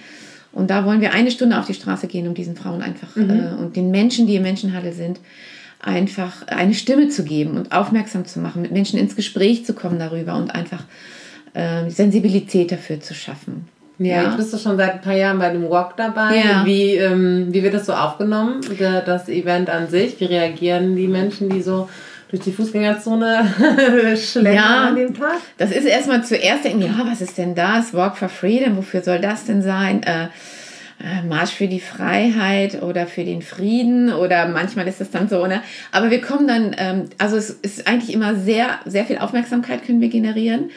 [0.53, 3.29] Und da wollen wir eine Stunde auf die Straße gehen, um diesen Frauen einfach mhm.
[3.29, 5.19] äh, und den Menschen, die im Menschenhandel sind,
[5.79, 9.97] einfach eine Stimme zu geben und aufmerksam zu machen, mit Menschen ins Gespräch zu kommen
[9.97, 10.83] darüber und einfach
[11.55, 13.67] äh, Sensibilität dafür zu schaffen.
[13.99, 16.37] Ja, ja, jetzt bist du schon seit ein paar Jahren bei dem Walk dabei.
[16.37, 16.65] Ja.
[16.65, 18.61] Wie, ähm, wie wird das so aufgenommen,
[19.05, 20.19] das Event an sich?
[20.19, 21.89] Wie reagieren die Menschen, die so
[22.29, 25.37] durch die Fußgängerzone schleppen ja, an dem Tag?
[25.57, 27.93] Das ist erstmal zuerst denken, ja, was ist denn das?
[27.93, 30.03] Walk for Freedom, wofür soll das denn sein?
[30.03, 30.27] Äh,
[30.99, 35.45] äh, Marsch für die Freiheit oder für den Frieden oder manchmal ist es dann so,
[35.45, 35.61] ne?
[35.91, 40.01] Aber wir kommen dann, ähm, also es ist eigentlich immer sehr, sehr viel Aufmerksamkeit können
[40.01, 40.71] wir generieren.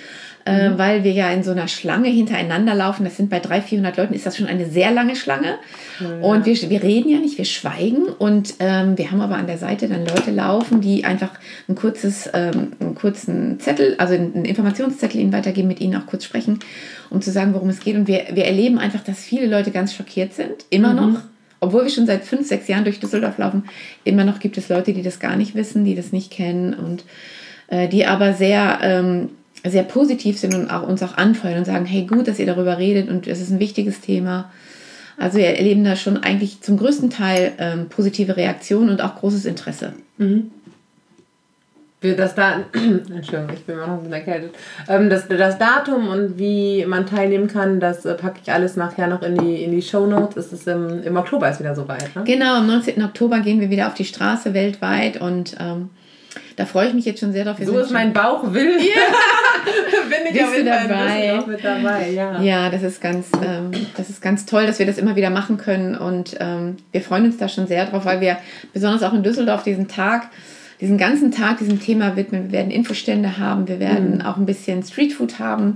[0.50, 0.78] Äh, mhm.
[0.78, 3.04] weil wir ja in so einer Schlange hintereinander laufen.
[3.04, 5.58] Das sind bei 300, 400 Leuten, ist das schon eine sehr lange Schlange.
[6.00, 6.26] Ja.
[6.26, 8.06] Und wir, wir reden ja nicht, wir schweigen.
[8.06, 11.30] Und ähm, wir haben aber an der Seite dann Leute laufen, die einfach
[11.68, 16.24] ein kurzes, ähm, einen kurzen Zettel, also einen Informationszettel ihnen weitergeben, mit ihnen auch kurz
[16.24, 16.58] sprechen,
[17.10, 17.94] um zu sagen, worum es geht.
[17.94, 20.96] Und wir, wir erleben einfach, dass viele Leute ganz schockiert sind, immer mhm.
[20.96, 21.20] noch
[21.62, 23.64] obwohl wir schon seit fünf, sechs Jahren durch Düsseldorf laufen,
[24.04, 27.04] immer noch gibt es Leute, die das gar nicht wissen, die das nicht kennen und
[27.68, 29.28] äh, die aber sehr ähm,
[29.64, 32.78] sehr positiv sind und auch, uns auch anfeuern und sagen, hey, gut, dass ihr darüber
[32.78, 34.50] redet und es ist ein wichtiges Thema.
[35.18, 39.44] Also wir erleben da schon eigentlich zum größten Teil ähm, positive Reaktionen und auch großes
[39.44, 39.92] Interesse.
[40.16, 40.50] Mhm.
[42.00, 44.54] Das da Entschuldigung, ich bin immer noch ein bisschen erkältet.
[44.88, 49.08] Ähm, das, das Datum und wie man teilnehmen kann, das äh, packe ich alles nachher
[49.08, 50.46] noch in die, in die Show Notes.
[50.46, 52.16] Es ist im, im Oktober ist wieder soweit.
[52.16, 52.24] Ne?
[52.24, 53.02] Genau, am 19.
[53.04, 55.90] Oktober gehen wir wieder auf die Straße weltweit und ähm,
[56.56, 57.58] da freue ich mich jetzt schon sehr drauf.
[57.58, 58.78] Wir so ist mein Bauch will.
[58.78, 58.84] Ja.
[60.08, 61.42] Bin ich Bist du dabei?
[61.46, 62.10] mit dabei.
[62.10, 62.40] Ja.
[62.40, 65.56] ja, das ist ganz, ähm, das ist ganz toll, dass wir das immer wieder machen
[65.56, 68.38] können und ähm, wir freuen uns da schon sehr drauf, weil wir
[68.72, 70.30] besonders auch in Düsseldorf diesen Tag
[70.80, 72.44] diesen ganzen Tag diesem Thema widmen.
[72.44, 74.20] Wir werden Infostände haben, wir werden mhm.
[74.22, 75.74] auch ein bisschen Streetfood haben,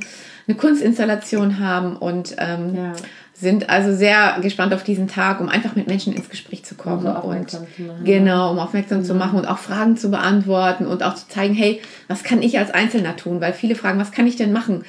[0.49, 2.93] eine Kunstinstallation haben und ähm, ja
[3.35, 7.07] sind also sehr gespannt auf diesen Tag, um einfach mit Menschen ins Gespräch zu kommen
[7.07, 7.67] also und zu
[8.05, 9.05] genau, um aufmerksam mhm.
[9.05, 12.59] zu machen und auch Fragen zu beantworten und auch zu zeigen, hey, was kann ich
[12.59, 13.41] als Einzelner tun?
[13.41, 14.85] Weil viele fragen, was kann ich denn machen?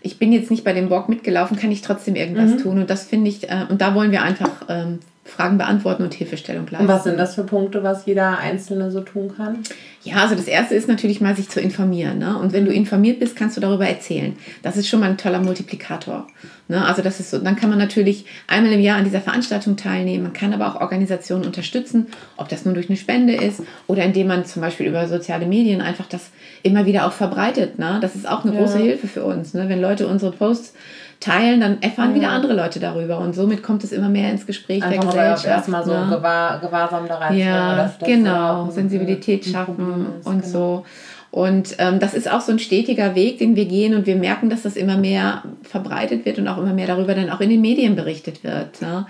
[0.00, 2.58] Ich bin jetzt nicht bei dem Walk mitgelaufen, kann ich trotzdem irgendwas mhm.
[2.58, 2.78] tun?
[2.78, 6.66] Und das finde ich, äh, und da wollen wir einfach ähm, Fragen beantworten und Hilfestellung
[6.66, 6.86] leisten.
[6.86, 9.58] Und was sind das für Punkte, was jeder Einzelne so tun kann?
[10.02, 12.18] Ja, also das erste ist natürlich mal, sich zu informieren.
[12.18, 12.38] Ne?
[12.38, 14.36] Und wenn du informiert bist, kannst du darüber erzählen.
[14.62, 16.26] Das ist schon mal ein toller Multiplikator.
[16.68, 16.84] Ne?
[16.84, 20.22] Also das ist so, dann kann man natürlich einmal im Jahr an dieser Veranstaltung teilnehmen.
[20.22, 24.28] Man kann aber auch Organisationen unterstützen, ob das nun durch eine Spende ist oder indem
[24.28, 26.30] man zum Beispiel über soziale Medien einfach das
[26.62, 27.78] immer wieder auch verbreitet.
[27.78, 27.98] Ne?
[28.00, 28.60] Das ist auch eine ja.
[28.60, 29.52] große Hilfe für uns.
[29.52, 29.68] Ne?
[29.68, 30.74] Wenn Leute unsere Posts
[31.20, 32.16] teilen, dann erfahren ja.
[32.16, 35.46] wieder andere Leute darüber und somit kommt es immer mehr ins Gespräch Einfach der Gesellschaft.
[35.46, 36.06] erstmal so ne?
[36.10, 37.36] Gewahr, Gewahrsam da rein.
[37.36, 40.52] Ja, dass genau, Sensibilität schaffen und genau.
[40.52, 40.84] so.
[41.30, 44.48] Und ähm, das ist auch so ein stetiger Weg, den wir gehen und wir merken,
[44.48, 47.60] dass das immer mehr verbreitet wird und auch immer mehr darüber dann auch in den
[47.60, 48.80] Medien berichtet wird.
[48.80, 49.06] Ne?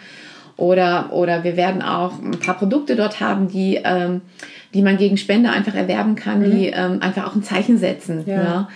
[0.56, 4.22] Oder, oder wir werden auch ein paar Produkte dort haben, die, ähm,
[4.74, 6.50] die man gegen Spende einfach erwerben kann, mhm.
[6.50, 8.24] die ähm, einfach auch ein Zeichen setzen.
[8.26, 8.36] Ja.
[8.36, 8.68] Ne?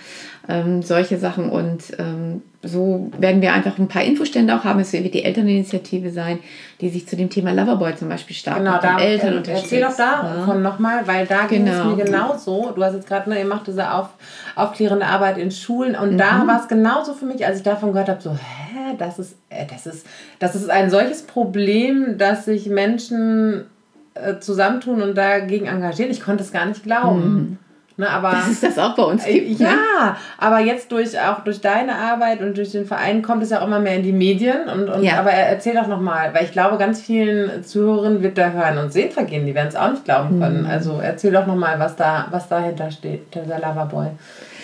[0.47, 1.49] ähm, solche Sachen.
[1.49, 4.79] Und ähm, so werden wir einfach ein paar Infostände auch haben.
[4.79, 6.39] Es wird die Elterninitiative sein,
[6.79, 9.73] die sich zu dem Thema Loverboy zum Beispiel stark genau, mit da, Eltern äh, unterstützt.
[9.73, 10.69] Erzähl doch davon ja.
[10.69, 11.91] nochmal, weil da ging genau.
[11.91, 12.71] es mir genauso.
[12.73, 14.09] Du hast jetzt gerade, ne, ihr macht diese auf,
[14.55, 16.17] aufklärende Arbeit in Schulen und mhm.
[16.17, 19.35] da war es genauso für mich, als ich davon gehört habe, so, hä, das ist,
[19.49, 20.07] äh, das ist,
[20.39, 23.65] das ist ein solches Problem, dass sich Menschen
[24.13, 26.11] äh, zusammentun und dagegen engagieren.
[26.11, 27.33] Ich konnte es gar nicht glauben.
[27.33, 27.57] Mhm.
[27.95, 29.59] Ne, aber, Dass es das auch bei uns gibt.
[29.59, 30.15] Ja, ne?
[30.39, 33.67] aber jetzt durch auch durch deine Arbeit und durch den Verein kommt es ja auch
[33.67, 34.67] immer mehr in die Medien.
[34.67, 35.19] Und, und ja.
[35.19, 39.11] Aber erzähl doch nochmal, weil ich glaube, ganz vielen Zuhörern wird da hören und sehen
[39.11, 40.63] vergehen, die werden es auch nicht glauben können.
[40.63, 40.69] Mhm.
[40.69, 44.07] Also erzähl doch nochmal, was da, was dahinter steht, der Loverboy.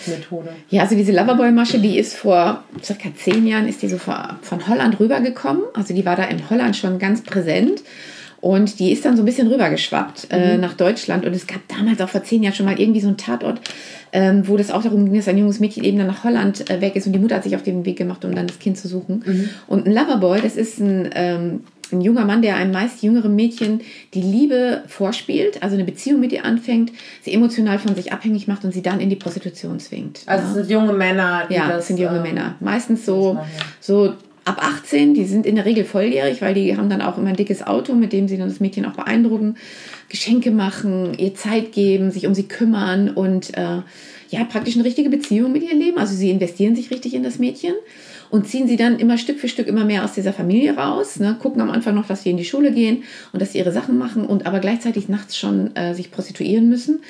[0.06, 0.48] Methode.
[0.68, 4.98] Ja, also diese Loverboy-Masche, die ist vor circa zehn Jahren, ist die so von Holland
[4.98, 5.62] rübergekommen.
[5.74, 7.82] Also die war da in Holland schon ganz präsent.
[8.40, 10.60] Und die ist dann so ein bisschen rübergeschwappt äh, mhm.
[10.60, 11.26] nach Deutschland.
[11.26, 13.60] Und es gab damals auch vor zehn Jahren schon mal irgendwie so einen Tatort,
[14.12, 16.80] ähm, wo das auch darum ging, dass ein junges Mädchen eben dann nach Holland äh,
[16.80, 18.78] weg ist und die Mutter hat sich auf den Weg gemacht, um dann das Kind
[18.78, 19.22] zu suchen.
[19.26, 19.48] Mhm.
[19.66, 21.60] Und ein Loverboy, das ist ein, ähm,
[21.92, 23.80] ein junger Mann, der einem meist jüngeren Mädchen
[24.14, 28.64] die Liebe vorspielt, also eine Beziehung mit ihr anfängt, sie emotional von sich abhängig macht
[28.64, 30.22] und sie dann in die Prostitution zwingt.
[30.26, 30.50] Also ja.
[30.50, 32.54] es sind junge Männer, die Ja, das, sind junge ähm, Männer.
[32.60, 33.38] Meistens so,
[33.80, 37.28] so ab 18, die sind in der Regel volljährig, weil die haben dann auch immer
[37.28, 39.56] ein dickes Auto, mit dem sie dann das Mädchen auch beeindrucken,
[40.08, 43.82] Geschenke machen, ihr Zeit geben, sich um sie kümmern und äh,
[44.30, 45.98] ja, praktisch eine richtige Beziehung mit ihr leben.
[45.98, 47.74] Also sie investieren sich richtig in das Mädchen
[48.30, 51.36] und ziehen sie dann immer Stück für Stück immer mehr aus dieser Familie raus, ne?
[51.40, 53.98] gucken am Anfang noch, dass sie in die Schule gehen und dass sie ihre Sachen
[53.98, 57.00] machen und aber gleichzeitig nachts schon äh, sich prostituieren müssen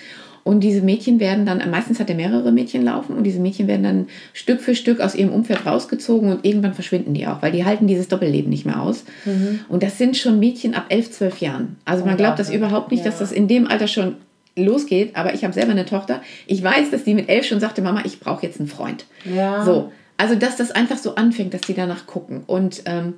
[0.43, 3.83] und diese Mädchen werden dann, meistens hat er mehrere Mädchen laufen und diese Mädchen werden
[3.83, 7.65] dann Stück für Stück aus ihrem Umfeld rausgezogen und irgendwann verschwinden die auch, weil die
[7.65, 9.05] halten dieses Doppelleben nicht mehr aus.
[9.25, 9.61] Mhm.
[9.69, 11.77] Und das sind schon Mädchen ab elf, zwölf Jahren.
[11.85, 13.11] Also man glaubt das überhaupt nicht, ja.
[13.11, 14.17] dass das in dem Alter schon
[14.57, 16.23] losgeht, aber ich habe selber eine Tochter.
[16.47, 19.07] Ich weiß, dass die mit elf schon sagte, Mama, ich brauche jetzt einen Freund.
[19.25, 19.65] Ja.
[19.65, 19.93] So.
[20.17, 22.43] Also, dass das einfach so anfängt, dass die danach gucken.
[22.47, 23.15] Und ähm,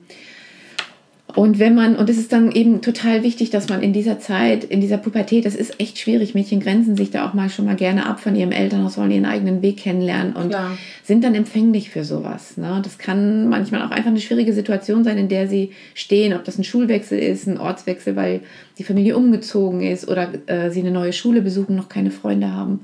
[1.34, 4.64] und wenn man, und es ist dann eben total wichtig, dass man in dieser Zeit,
[4.64, 7.76] in dieser Pubertät, das ist echt schwierig, Mädchen grenzen sich da auch mal schon mal
[7.76, 10.76] gerne ab von ihrem Elternhaus, wollen ihren eigenen Weg kennenlernen und Klar.
[11.04, 12.56] sind dann empfänglich für sowas.
[12.56, 12.80] Ne?
[12.84, 16.58] Das kann manchmal auch einfach eine schwierige Situation sein, in der sie stehen, ob das
[16.58, 18.40] ein Schulwechsel ist, ein Ortswechsel, weil
[18.78, 22.80] die Familie umgezogen ist oder äh, sie eine neue Schule besuchen, noch keine Freunde haben.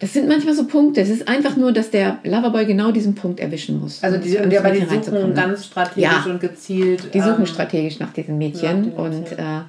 [0.00, 1.02] Das sind manchmal so Punkte.
[1.02, 4.02] Es ist einfach nur, dass der Loverboy genau diesen Punkt erwischen muss.
[4.02, 7.12] Also die, und aber die suchen ganz strategisch ja, und gezielt.
[7.12, 9.60] Die suchen ähm, strategisch nach diesen Mädchen ja, und äh,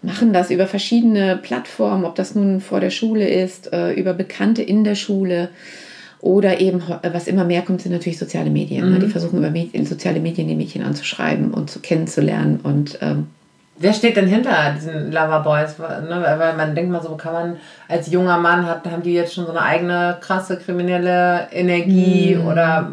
[0.00, 4.62] machen das über verschiedene Plattformen, ob das nun vor der Schule ist, äh, über Bekannte
[4.62, 5.50] in der Schule.
[6.22, 8.88] Oder eben, äh, was immer mehr kommt, sind natürlich soziale Medien.
[8.88, 8.96] Ne?
[8.96, 9.00] Mhm.
[9.00, 12.60] Die versuchen über Medien, soziale Medien die Mädchen anzuschreiben und zu kennenzulernen.
[12.62, 13.26] Und ähm,
[13.78, 15.78] Wer steht denn hinter diesen Loverboys?
[15.78, 16.36] Ne?
[16.38, 17.56] Weil man denkt mal so, kann man
[17.88, 22.46] als junger Mann, hat, haben die jetzt schon so eine eigene krasse kriminelle Energie mhm.
[22.46, 22.90] oder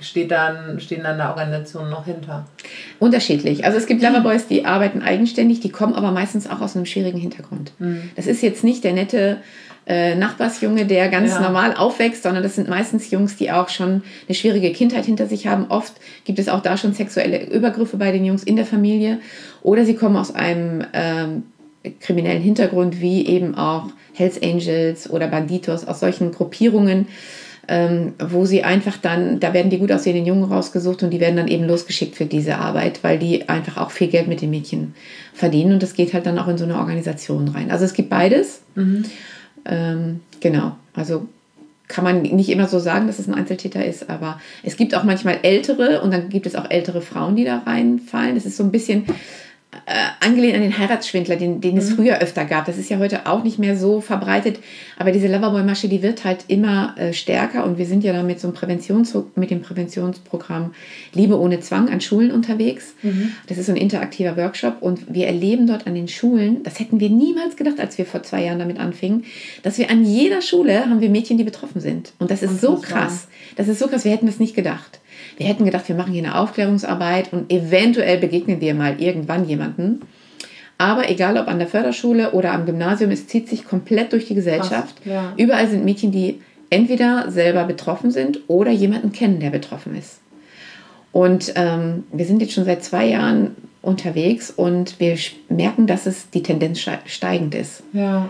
[0.00, 2.46] steht dann, stehen dann da Organisationen noch hinter?
[2.98, 3.64] Unterschiedlich.
[3.64, 7.18] Also es gibt Loverboys, die arbeiten eigenständig, die kommen aber meistens auch aus einem schwierigen
[7.18, 7.72] Hintergrund.
[7.78, 8.10] Mhm.
[8.16, 9.38] Das ist jetzt nicht der nette
[9.86, 11.40] äh, Nachbarsjunge, der ganz ja.
[11.40, 15.46] normal aufwächst, sondern das sind meistens Jungs, die auch schon eine schwierige Kindheit hinter sich
[15.46, 15.66] haben.
[15.68, 19.20] Oft gibt es auch da schon sexuelle Übergriffe bei den Jungs in der Familie
[19.62, 21.44] oder sie kommen aus einem ähm,
[22.00, 27.06] kriminellen Hintergrund, wie eben auch Hells Angels oder Banditos, aus solchen Gruppierungen.
[27.68, 31.36] Ähm, wo sie einfach dann, da werden die gut aussehenden Jungen rausgesucht und die werden
[31.36, 34.94] dann eben losgeschickt für diese Arbeit, weil die einfach auch viel Geld mit den Mädchen
[35.34, 37.72] verdienen und das geht halt dann auch in so eine Organisation rein.
[37.72, 38.60] Also es gibt beides.
[38.76, 39.04] Mhm.
[39.64, 41.26] Ähm, genau, also
[41.88, 45.04] kann man nicht immer so sagen, dass es ein Einzeltäter ist, aber es gibt auch
[45.04, 48.34] manchmal ältere und dann gibt es auch ältere Frauen, die da reinfallen.
[48.34, 49.06] Das ist so ein bisschen
[49.86, 51.94] äh, angelehnt an den Heiratsschwindler, den, den es mhm.
[51.94, 52.66] früher öfter gab.
[52.66, 54.58] Das ist ja heute auch nicht mehr so verbreitet.
[54.98, 57.64] Aber diese Loverboy-Masche, die wird halt immer äh, stärker.
[57.64, 60.74] Und wir sind ja da mit so einem Präventions mit dem Präventionsprogramm
[61.14, 62.94] Liebe ohne Zwang an Schulen unterwegs.
[63.02, 63.32] Mhm.
[63.46, 64.82] Das ist so ein interaktiver Workshop.
[64.82, 68.24] Und wir erleben dort an den Schulen, das hätten wir niemals gedacht, als wir vor
[68.24, 69.24] zwei Jahren damit anfingen,
[69.62, 72.12] dass wir an jeder Schule haben wir Mädchen, die betroffen sind.
[72.18, 73.28] Und das ist und so krass.
[73.54, 74.04] Das ist so krass.
[74.04, 74.98] Wir hätten das nicht gedacht.
[75.36, 80.00] Wir hätten gedacht, wir machen hier eine Aufklärungsarbeit und eventuell begegnen wir mal irgendwann jemanden.
[80.78, 84.34] Aber egal ob an der Förderschule oder am Gymnasium, es zieht sich komplett durch die
[84.34, 85.02] Gesellschaft.
[85.02, 85.32] Krass, ja.
[85.36, 90.20] Überall sind Mädchen, die entweder selber betroffen sind oder jemanden kennen, der betroffen ist.
[91.12, 95.16] Und ähm, wir sind jetzt schon seit zwei Jahren unterwegs und wir
[95.48, 97.82] merken, dass es die Tendenz steigend ist.
[97.92, 98.28] Ja.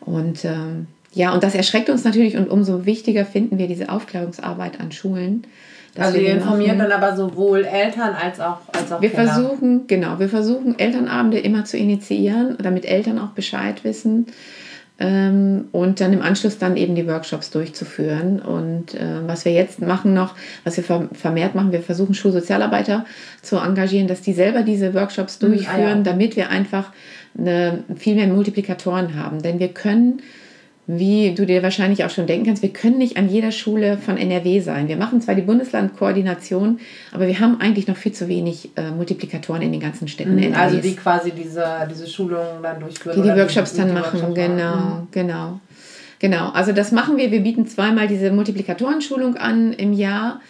[0.00, 4.80] Und ähm, ja, und das erschreckt uns natürlich und umso wichtiger finden wir diese Aufklärungsarbeit
[4.80, 5.44] an Schulen,
[5.98, 9.32] also ihr informiert dann aber sowohl Eltern als auch als auch Wir Kinder.
[9.32, 14.26] versuchen, genau, wir versuchen Elternabende immer zu initiieren, damit Eltern auch Bescheid wissen
[14.98, 18.40] ähm, und dann im Anschluss dann eben die Workshops durchzuführen.
[18.40, 23.04] Und äh, was wir jetzt machen noch, was wir vermehrt machen, wir versuchen Schulsozialarbeiter
[23.42, 26.02] zu engagieren, dass die selber diese Workshops durchführen, ah, ja.
[26.02, 26.92] damit wir einfach
[27.38, 29.42] eine, viel mehr Multiplikatoren haben.
[29.42, 30.22] Denn wir können
[30.86, 34.16] wie du dir wahrscheinlich auch schon denken kannst, wir können nicht an jeder Schule von
[34.16, 34.86] NRW sein.
[34.86, 36.78] Wir machen zwar die Bundeslandkoordination,
[37.12, 40.36] aber wir haben eigentlich noch viel zu wenig äh, Multiplikatoren in den ganzen Städten.
[40.36, 43.20] Mhm, also die quasi diese, diese Schulungen dann durchführen.
[43.20, 45.08] Die die Workshops die, dann die machen, Workshops genau, mhm.
[45.10, 45.60] genau.
[46.18, 47.30] Genau, also das machen wir.
[47.30, 50.40] Wir bieten zweimal diese Multiplikatorenschulung an im Jahr.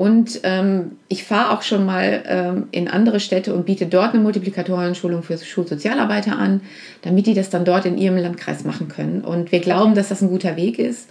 [0.00, 4.22] Und ähm, ich fahre auch schon mal ähm, in andere Städte und biete dort eine
[4.22, 6.62] Multiplikatorenschulung für Schulsozialarbeiter an,
[7.02, 9.20] damit die das dann dort in ihrem Landkreis machen können.
[9.20, 11.10] Und wir glauben, dass das ein guter Weg ist,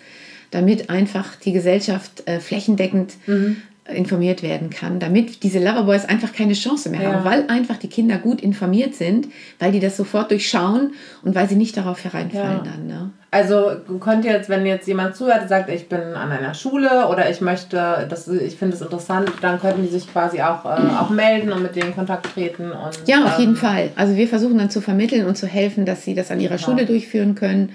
[0.49, 3.57] damit einfach die Gesellschaft äh, flächendeckend mhm
[3.89, 7.13] informiert werden kann, damit diese Loverboys einfach keine Chance mehr ja.
[7.13, 9.27] haben, weil einfach die Kinder gut informiert sind,
[9.59, 12.71] weil die das sofort durchschauen und weil sie nicht darauf hereinfallen ja.
[12.71, 12.87] dann.
[12.87, 13.11] Ne?
[13.31, 17.07] Also könnt ihr jetzt, wenn jetzt jemand zuhört und sagt, ich bin an einer Schule
[17.09, 20.79] oder ich möchte, das, ich finde es interessant, dann könnten die sich quasi auch, äh,
[20.99, 22.71] auch melden und mit denen in Kontakt treten.
[22.71, 23.91] Und, ja, auf ähm, jeden Fall.
[23.95, 26.85] Also wir versuchen dann zu vermitteln und zu helfen, dass sie das an ihrer Schule
[26.87, 27.73] durchführen können.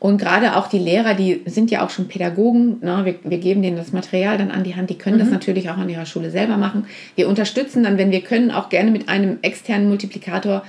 [0.00, 2.78] Und gerade auch die Lehrer, die sind ja auch schon Pädagogen.
[2.82, 3.04] Ne?
[3.04, 4.90] Wir, wir geben denen das Material dann an die Hand.
[4.90, 5.20] Die können mhm.
[5.20, 6.86] das natürlich auch an ihrer Schule selber machen.
[7.16, 10.62] Wir unterstützen dann, wenn wir können, auch gerne mit einem externen Multiplikator,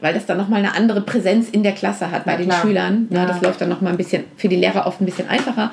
[0.00, 2.50] weil das dann nochmal eine andere Präsenz in der Klasse hat bei den.
[2.50, 3.06] Schülern.
[3.10, 3.18] Ne?
[3.18, 3.26] Ja.
[3.26, 5.70] Das läuft dann nochmal ein bisschen für die Lehrer oft ein bisschen einfacher.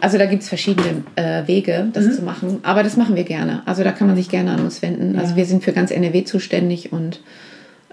[0.00, 2.12] Also da gibt es verschiedene äh, Wege, das mhm.
[2.12, 2.58] zu machen.
[2.64, 3.62] Aber das machen wir gerne.
[3.66, 5.14] Also da kann man sich gerne an uns wenden.
[5.14, 5.20] Ja.
[5.20, 7.20] Also wir sind für ganz NRW zuständig und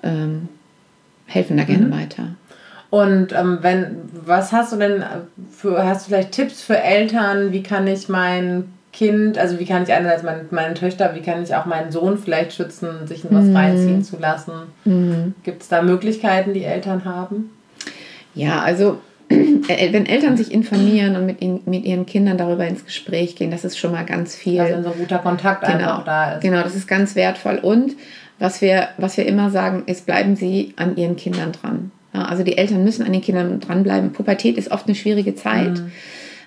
[0.02, 0.50] ähm,
[1.28, 1.92] helfen da gerne mhm.
[1.92, 2.30] weiter.
[2.90, 5.04] Und ähm, wenn, was hast du denn
[5.52, 7.52] für, hast du vielleicht Tipps für Eltern?
[7.52, 11.44] Wie kann ich mein Kind, also wie kann ich einerseits meine, meine Töchter, wie kann
[11.44, 13.56] ich auch meinen Sohn vielleicht schützen, sich in was mhm.
[13.56, 14.54] reinziehen zu lassen?
[14.86, 15.36] Mhm.
[15.44, 17.52] Gibt es da Möglichkeiten, die Eltern haben?
[18.34, 18.98] Ja, also
[19.30, 23.52] äh, wenn Eltern sich informieren und mit, ihnen, mit ihren Kindern darüber ins Gespräch gehen,
[23.52, 24.60] das ist schon mal ganz viel.
[24.60, 26.42] Also wenn so ein guter Kontakt genau, einfach da ist.
[26.42, 27.60] Genau, das ist ganz wertvoll.
[27.62, 27.96] Und
[28.40, 31.92] was wir, was wir immer sagen, ist, bleiben Sie an Ihren Kindern dran.
[32.20, 34.12] Ja, also die Eltern müssen an den Kindern dranbleiben.
[34.12, 35.80] Pubertät ist oft eine schwierige Zeit.
[35.80, 35.92] Mhm.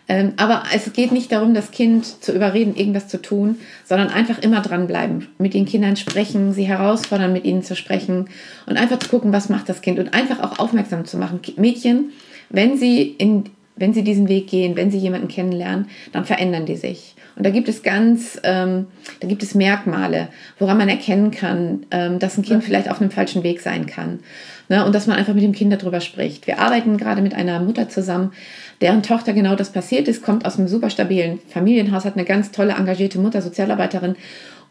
[0.09, 4.41] Ähm, aber es geht nicht darum, das Kind zu überreden, irgendwas zu tun, sondern einfach
[4.41, 5.29] immer dranbleiben.
[5.39, 8.29] Mit den Kindern sprechen, sie herausfordern, mit ihnen zu sprechen
[8.67, 11.41] und einfach zu gucken, was macht das Kind und einfach auch aufmerksam zu machen.
[11.57, 12.11] Mädchen,
[12.51, 13.45] wenn sie, in,
[13.77, 17.15] wenn sie diesen Weg gehen, wenn sie jemanden kennenlernen, dann verändern die sich.
[17.37, 18.87] Und da gibt es ganz, ähm,
[19.21, 23.11] da gibt es Merkmale, woran man erkennen kann, ähm, dass ein Kind vielleicht auf einem
[23.11, 24.21] falschen Weg sein kann.
[24.69, 24.85] Ne?
[24.85, 26.47] Und dass man einfach mit dem Kind darüber spricht.
[26.47, 28.33] Wir arbeiten gerade mit einer Mutter zusammen,
[28.81, 32.51] deren Tochter genau das passiert ist, kommt aus einem super stabilen Familienhaus, hat eine ganz
[32.51, 34.17] tolle, engagierte Mutter, Sozialarbeiterin.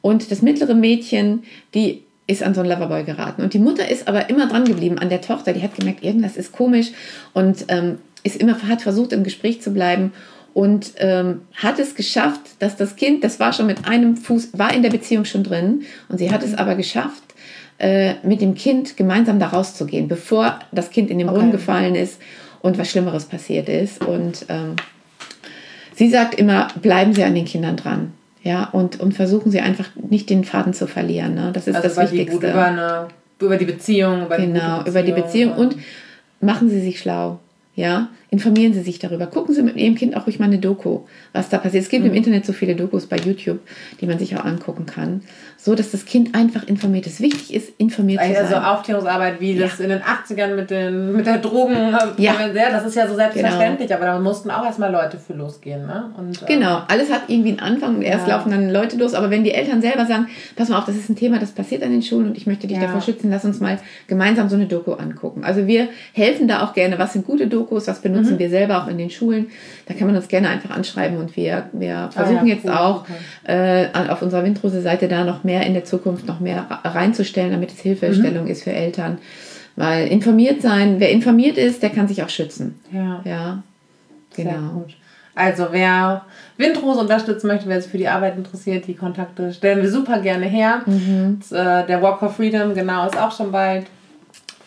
[0.02, 1.43] Und das mittlere Mädchen,
[1.74, 3.41] die ist an so einen Loverboy geraten.
[3.41, 5.54] Und die Mutter ist aber immer dran geblieben an der Tochter.
[5.54, 6.91] Die hat gemerkt, irgendwas ist komisch
[7.34, 10.13] und ähm, ist immer, hat versucht, im Gespräch zu bleiben
[10.54, 14.74] und ähm, hat es geschafft, dass das Kind, das war schon mit einem Fuß, war
[14.74, 17.24] in der Beziehung schon drin und sie hat es aber geschafft,
[17.82, 21.38] äh, mit dem Kind gemeinsam da rauszugehen, bevor das Kind in den okay.
[21.38, 22.22] Brunnen gefallen ist
[22.62, 24.06] und was Schlimmeres passiert ist.
[24.06, 24.76] Und ähm,
[25.96, 28.14] sie sagt immer, bleiben Sie an den Kindern dran.
[28.44, 31.36] Ja, und, und versuchen Sie einfach nicht den Faden zu verlieren.
[31.36, 31.52] Ne?
[31.54, 32.40] Das ist also das Wichtigste.
[32.40, 33.08] Die, über, eine,
[33.40, 34.26] über die Beziehung.
[34.26, 34.88] Über genau, die Beziehung.
[34.88, 35.76] über die Beziehung und
[36.40, 37.40] machen Sie sich schlau.
[37.76, 39.28] Ja, informieren Sie sich darüber.
[39.28, 41.02] Gucken Sie mit Ihrem Kind auch ruhig mal eine Doku,
[41.34, 41.84] was da passiert.
[41.84, 42.12] Es gibt mhm.
[42.12, 43.60] im Internet so viele Dokus bei YouTube,
[44.00, 45.22] die man sich auch angucken kann
[45.63, 47.22] so dass das Kind einfach informiert ist.
[47.22, 48.54] Wichtig ist, informiert also zu sein.
[48.56, 49.67] Also Aufklärungsarbeit, wie ja.
[49.67, 51.76] das in den 80ern mit, den, mit der Drogen,
[52.17, 52.34] ja.
[52.72, 54.00] das ist ja so selbstverständlich, genau.
[54.00, 55.86] aber da mussten auch erstmal Leute für losgehen.
[55.86, 56.12] Ne?
[56.17, 58.38] Und, ähm, genau, alles hat irgendwie einen Anfang und erst ja.
[58.38, 61.10] laufen dann Leute los, aber wenn die Eltern selber sagen, pass mal auf, das ist
[61.10, 63.60] ein Thema, das passiert an den Schulen und ich möchte dich davor schützen, lass uns
[63.60, 65.44] mal gemeinsam so eine Doku angucken.
[65.44, 68.39] Also wir helfen da auch gerne, was sind gute Dokus, was benutzen mhm.
[68.39, 69.47] wir selber auch in den Schulen.
[69.88, 72.71] Da kann man uns gerne einfach anschreiben und wir, wir ah versuchen ah, jetzt cool.
[72.71, 73.88] auch okay.
[73.93, 77.79] äh, auf unserer Windrose-Seite da noch mehr in der Zukunft noch mehr reinzustellen, damit es
[77.79, 78.51] Hilfestellung mhm.
[78.51, 79.17] ist für Eltern.
[79.75, 82.79] Weil informiert sein, wer informiert ist, der kann sich auch schützen.
[82.91, 83.21] Ja.
[83.23, 83.63] Ja,
[84.36, 84.86] genau.
[85.34, 86.25] Also wer
[86.57, 90.45] Windrose unterstützen möchte, wer sich für die Arbeit interessiert, die Kontakte stellen wir super gerne
[90.45, 90.81] her.
[90.86, 91.39] Mhm.
[91.51, 93.86] Äh, der Walk for Freedom, genau, ist auch schon bald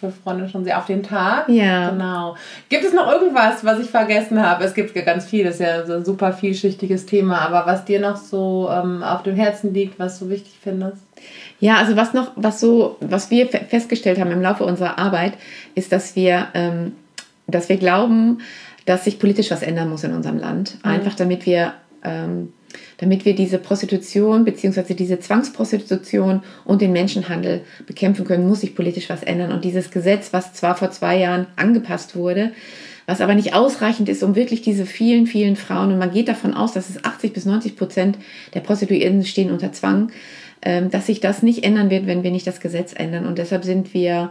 [0.01, 1.49] wir freuen uns schon sehr auf den Tag.
[1.49, 1.91] Ja.
[1.91, 2.37] Genau.
[2.69, 4.65] Gibt es noch irgendwas, was ich vergessen habe?
[4.65, 7.85] Es gibt ja ganz viel, das ist ja so ein super vielschichtiges Thema, aber was
[7.85, 10.99] dir noch so ähm, auf dem Herzen liegt, was du wichtig findest?
[11.61, 15.35] Ja, also was noch, was so, was wir festgestellt haben im Laufe unserer Arbeit,
[15.75, 16.93] ist, dass wir, ähm,
[17.47, 18.39] dass wir glauben,
[18.87, 20.77] dass sich politisch was ändern muss in unserem Land.
[20.85, 20.91] Mhm.
[20.91, 22.53] Einfach damit wir ähm,
[23.05, 24.95] damit wir diese Prostitution bzw.
[24.95, 29.53] diese Zwangsprostitution und den Menschenhandel bekämpfen können, muss sich politisch was ändern.
[29.53, 32.53] Und dieses Gesetz, was zwar vor zwei Jahren angepasst wurde,
[33.05, 36.55] was aber nicht ausreichend ist, um wirklich diese vielen, vielen Frauen, und man geht davon
[36.55, 38.17] aus, dass es 80 bis 90 Prozent
[38.55, 40.11] der Prostituierten stehen unter Zwang,
[40.63, 43.27] ähm, dass sich das nicht ändern wird, wenn wir nicht das Gesetz ändern.
[43.27, 44.31] Und deshalb sind wir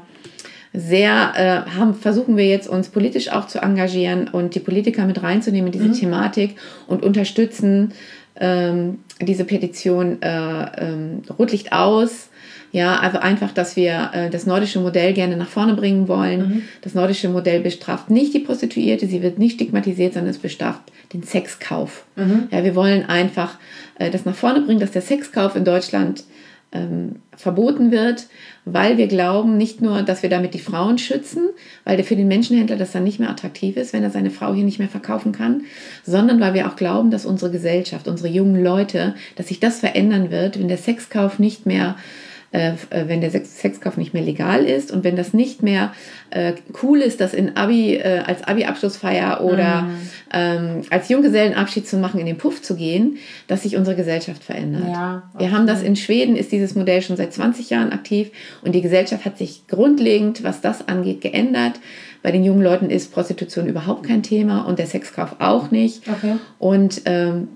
[0.73, 5.21] sehr, äh, haben, versuchen wir jetzt uns politisch auch zu engagieren und die Politiker mit
[5.21, 5.93] reinzunehmen in diese mhm.
[5.93, 6.55] Thematik
[6.87, 7.93] und unterstützen
[8.39, 12.29] ähm, diese Petition äh, ähm, Rotlicht aus.
[12.71, 16.39] Ja, also einfach, dass wir äh, das nordische Modell gerne nach vorne bringen wollen.
[16.39, 16.61] Mhm.
[16.81, 20.81] Das nordische Modell bestraft nicht die Prostituierte, sie wird nicht stigmatisiert, sondern es bestraft
[21.13, 22.05] den Sexkauf.
[22.15, 22.47] Mhm.
[22.49, 23.59] Ja, wir wollen einfach
[23.99, 26.23] äh, das nach vorne bringen, dass der Sexkauf in Deutschland
[26.73, 28.27] ähm, verboten wird,
[28.65, 31.49] weil wir glauben, nicht nur, dass wir damit die Frauen schützen,
[31.85, 34.63] weil für den Menschenhändler das dann nicht mehr attraktiv ist, wenn er seine Frau hier
[34.63, 35.61] nicht mehr verkaufen kann,
[36.03, 40.31] sondern weil wir auch glauben, dass unsere Gesellschaft, unsere jungen Leute, dass sich das verändern
[40.31, 42.73] wird, wenn der Sexkauf nicht mehr äh, äh,
[43.07, 45.91] wenn der Sexkauf nicht mehr legal ist und wenn das nicht mehr
[46.29, 49.97] äh, cool ist, das in Abi, äh, als Abi-Abschlussfeier oder mhm.
[50.31, 54.87] ähm, als Junggesellenabschied zu machen, in den Puff zu gehen, dass sich unsere Gesellschaft verändert.
[54.87, 58.29] Ja, Wir haben das in Schweden, ist dieses Modell schon seit 20 Jahren aktiv
[58.61, 61.79] und die Gesellschaft hat sich grundlegend, was das angeht, geändert.
[62.21, 66.07] Bei den jungen Leuten ist Prostitution überhaupt kein Thema und der Sexkauf auch nicht.
[66.07, 66.35] Okay.
[66.59, 67.47] Und ähm,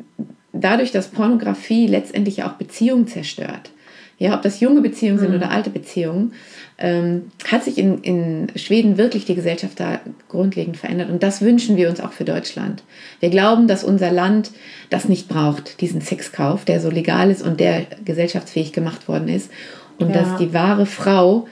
[0.54, 3.70] dadurch, dass Pornografie letztendlich auch Beziehungen zerstört,
[4.17, 5.38] ja, ob das junge Beziehungen sind mhm.
[5.38, 6.34] oder alte Beziehungen,
[6.80, 11.10] ähm, hat sich in, in Schweden wirklich die Gesellschaft da grundlegend verändert.
[11.10, 12.84] Und das wünschen wir uns auch für Deutschland.
[13.19, 14.51] Wir glauben, dass unser Land
[14.89, 19.51] das nicht braucht, diesen Sexkauf, der so legal ist und der gesellschaftsfähig gemacht worden ist.
[19.99, 20.21] Und ja.
[20.21, 21.47] dass die wahre Frau,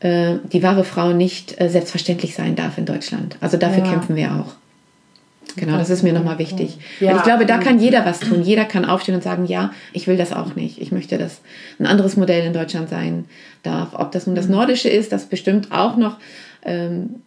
[0.00, 3.36] äh, die wahre Frau nicht äh, selbstverständlich sein darf in Deutschland.
[3.40, 3.90] Also dafür ja.
[3.90, 4.54] kämpfen wir auch.
[5.56, 6.78] Genau, das ist mir nochmal wichtig.
[7.00, 8.42] Ja, und ich glaube, da kann jeder was tun.
[8.42, 10.80] Jeder kann aufstehen und sagen, ja, ich will das auch nicht.
[10.80, 11.40] Ich möchte, dass
[11.78, 13.24] ein anderes Modell in Deutschland sein
[13.62, 13.90] darf.
[13.94, 14.52] Ob das nun das mhm.
[14.52, 16.16] Nordische ist, das bestimmt auch noch
[16.64, 17.22] ähm,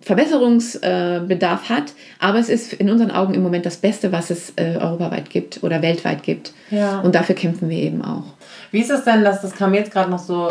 [0.00, 1.92] Verbesserungsbedarf äh, hat.
[2.18, 5.62] Aber es ist in unseren Augen im Moment das Beste, was es äh, europaweit gibt
[5.62, 6.52] oder weltweit gibt.
[6.70, 7.00] Ja.
[7.00, 8.24] Und dafür kämpfen wir eben auch.
[8.70, 10.50] Wie ist es denn, dass das kam jetzt gerade noch so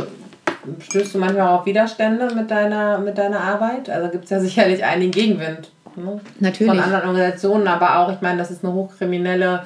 [0.80, 3.90] stößt du manchmal auf Widerstände mit deiner, mit deiner Arbeit?
[3.90, 5.72] Also gibt es ja sicherlich einigen Gegenwind.
[5.97, 6.19] Ne?
[6.39, 6.71] Natürlich.
[6.71, 9.63] Von anderen Organisationen, aber auch, ich meine, das ist eine hochkriminelle,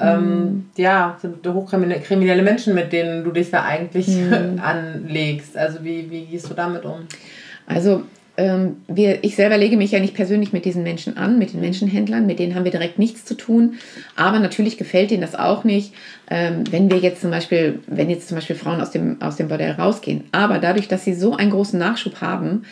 [0.00, 0.70] ähm, mhm.
[0.76, 4.60] ja, sind hochkriminelle Menschen, mit denen du dich da eigentlich mhm.
[4.62, 5.56] anlegst.
[5.56, 7.06] Also wie, wie gehst du damit um?
[7.66, 8.04] Also
[8.38, 11.60] ähm, wir, ich selber lege mich ja nicht persönlich mit diesen Menschen an, mit den
[11.60, 13.74] Menschenhändlern, mit denen haben wir direkt nichts zu tun.
[14.14, 15.92] Aber natürlich gefällt ihnen das auch nicht,
[16.30, 19.48] ähm, wenn wir jetzt zum Beispiel, wenn jetzt zum Beispiel Frauen aus dem, aus dem
[19.48, 20.24] Bordell rausgehen.
[20.30, 22.62] Aber dadurch, dass sie so einen großen Nachschub haben,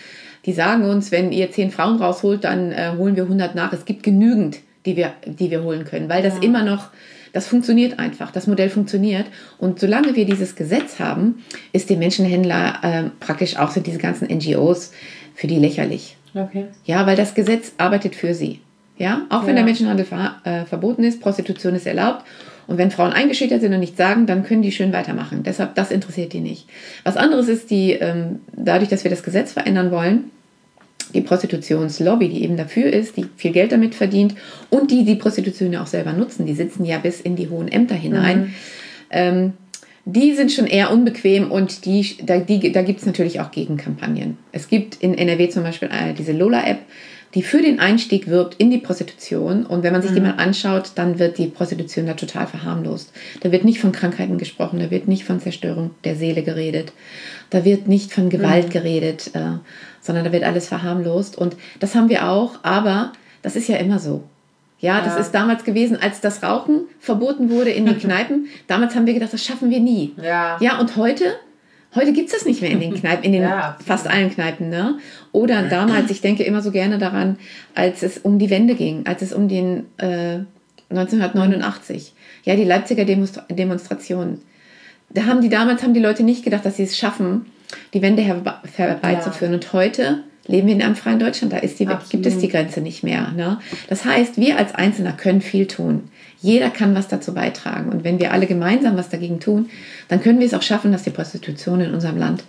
[0.46, 3.72] die sagen uns, wenn ihr zehn Frauen rausholt, dann äh, holen wir 100 nach.
[3.72, 6.42] Es gibt genügend, die wir, die wir holen können, weil das ja.
[6.42, 6.90] immer noch,
[7.32, 9.26] das funktioniert einfach, das Modell funktioniert.
[9.58, 14.28] Und solange wir dieses Gesetz haben, ist den Menschenhändler äh, praktisch auch sind diese ganzen
[14.28, 14.92] NGOs
[15.34, 16.16] für die lächerlich.
[16.34, 16.66] Okay.
[16.84, 18.60] Ja, weil das Gesetz arbeitet für sie.
[18.98, 19.56] Ja, auch wenn ja.
[19.56, 22.24] der Menschenhandel ver äh, verboten ist, Prostitution ist erlaubt.
[22.66, 25.42] Und wenn Frauen eingeschüchtert sind und nichts sagen, dann können die schön weitermachen.
[25.44, 26.66] Deshalb, das interessiert die nicht.
[27.04, 30.30] Was anderes ist die, ähm, dadurch, dass wir das Gesetz verändern wollen,
[31.16, 34.34] die Prostitutionslobby, die eben dafür ist, die viel Geld damit verdient
[34.70, 37.68] und die die Prostitution ja auch selber nutzen, die sitzen ja bis in die hohen
[37.68, 38.54] Ämter hinein, mhm.
[39.10, 39.52] ähm,
[40.04, 44.38] die sind schon eher unbequem und die, da, die, da gibt es natürlich auch Gegenkampagnen.
[44.52, 46.78] Es gibt in NRW zum Beispiel äh, diese Lola-App,
[47.34, 49.66] die für den Einstieg wirbt in die Prostitution.
[49.66, 50.14] Und wenn man sich mhm.
[50.16, 53.12] die mal anschaut, dann wird die Prostitution da total verharmlost.
[53.40, 56.92] Da wird nicht von Krankheiten gesprochen, da wird nicht von Zerstörung der Seele geredet,
[57.50, 58.70] da wird nicht von Gewalt mhm.
[58.70, 59.30] geredet.
[59.34, 59.58] Äh,
[60.06, 61.36] sondern da wird alles verharmlost.
[61.36, 63.12] Und das haben wir auch, aber
[63.42, 64.22] das ist ja immer so.
[64.78, 68.46] Ja, das ist damals gewesen, als das Rauchen verboten wurde in den Kneipen.
[68.66, 70.14] damals haben wir gedacht, das schaffen wir nie.
[70.22, 71.24] Ja, ja und heute?
[71.96, 74.68] Heute gibt es das nicht mehr in den Kneipen, in den ja, fast allen Kneipen.
[74.68, 74.98] Ne?
[75.32, 77.38] Oder damals, ich denke immer so gerne daran,
[77.74, 80.40] als es um die Wende ging, als es um den äh,
[80.90, 82.12] 1989,
[82.44, 84.40] ja, die Leipziger Demonstrationen.
[85.10, 87.46] Da haben die damals haben die Leute nicht gedacht, dass sie es schaffen,
[87.94, 89.52] die Wende herbeizuführen.
[89.52, 89.56] Ja.
[89.56, 93.02] Und heute leben wir in einem freien Deutschland, da die, gibt es die Grenze nicht
[93.02, 93.32] mehr.
[93.32, 93.58] Ne?
[93.88, 96.08] Das heißt, wir als Einzelner können viel tun.
[96.40, 97.90] Jeder kann was dazu beitragen.
[97.90, 99.70] Und wenn wir alle gemeinsam was dagegen tun,
[100.08, 102.44] dann können wir es auch schaffen, dass die Prostitution in unserem Land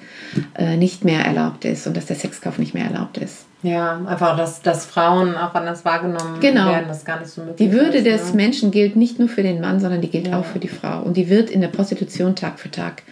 [0.58, 3.46] äh, nicht mehr erlaubt ist und dass der Sexkauf nicht mehr erlaubt ist.
[3.64, 6.70] Ja, einfach, dass, dass Frauen auch anders wahrgenommen genau.
[6.70, 8.36] werden, das gar nicht so möglich Die Würde ist, des ne?
[8.36, 10.40] Menschen gilt nicht nur für den Mann, sondern die gilt ja.
[10.40, 11.02] auch für die Frau.
[11.02, 13.04] Und die wird in der Prostitution Tag für Tag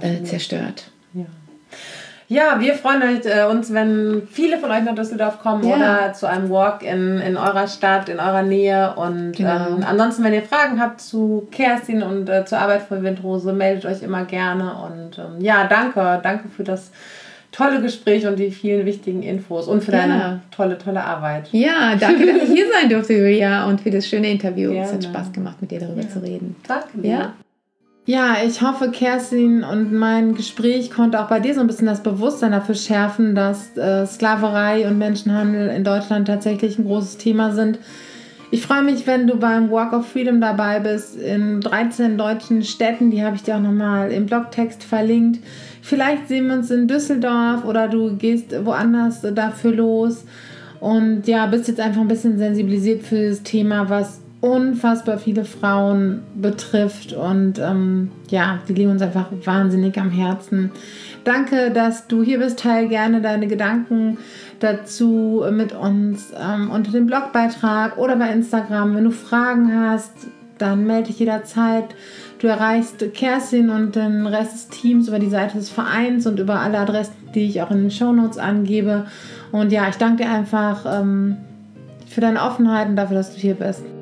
[0.00, 0.90] äh, zerstört.
[1.12, 1.26] Ja.
[2.28, 5.76] Ja, wir freuen euch, äh, uns, wenn viele von euch nach Düsseldorf kommen ja.
[5.76, 8.94] oder zu einem Walk in, in eurer Stadt, in eurer Nähe.
[8.96, 9.68] Und genau.
[9.68, 13.84] ähm, ansonsten, wenn ihr Fragen habt zu Kerstin und äh, zur Arbeit von Windrose, meldet
[13.84, 14.74] euch immer gerne.
[14.74, 16.90] Und ähm, ja, danke, danke für das
[17.52, 19.98] tolle Gespräch und die vielen wichtigen Infos und für ja.
[19.98, 21.48] deine tolle, tolle Arbeit.
[21.52, 24.72] Ja, danke, dass ich hier sein durfte, Julia, und für das schöne Interview.
[24.72, 24.86] Gerne.
[24.86, 26.08] Es hat Spaß gemacht, mit dir darüber ja.
[26.08, 26.56] zu reden.
[26.66, 27.06] Danke.
[27.06, 27.34] Ja.
[28.06, 32.02] Ja, ich hoffe, Kerstin und mein Gespräch konnte auch bei dir so ein bisschen das
[32.02, 37.78] Bewusstsein dafür schärfen, dass äh, Sklaverei und Menschenhandel in Deutschland tatsächlich ein großes Thema sind.
[38.50, 43.10] Ich freue mich, wenn du beim Walk of Freedom dabei bist in 13 deutschen Städten.
[43.10, 45.42] Die habe ich dir auch nochmal im Blogtext verlinkt.
[45.80, 50.26] Vielleicht sehen wir uns in Düsseldorf oder du gehst woanders dafür los.
[50.78, 56.22] Und ja, bist jetzt einfach ein bisschen sensibilisiert für das Thema, was unfassbar viele Frauen
[56.34, 57.14] betrifft.
[57.14, 60.70] Und ähm, ja, die liegen uns einfach wahnsinnig am Herzen.
[61.24, 62.58] Danke, dass du hier bist.
[62.58, 64.18] Teil gerne deine Gedanken
[64.60, 68.94] dazu mit uns ähm, unter dem Blogbeitrag oder bei Instagram.
[68.94, 70.12] Wenn du Fragen hast,
[70.58, 71.94] dann melde dich jederzeit.
[72.38, 76.60] Du erreichst Kerstin und den Rest des Teams über die Seite des Vereins und über
[76.60, 79.06] alle Adressen, die ich auch in den Shownotes angebe.
[79.52, 81.38] Und ja, ich danke dir einfach ähm,
[82.06, 83.93] für deine Offenheit und dafür, dass du hier bist.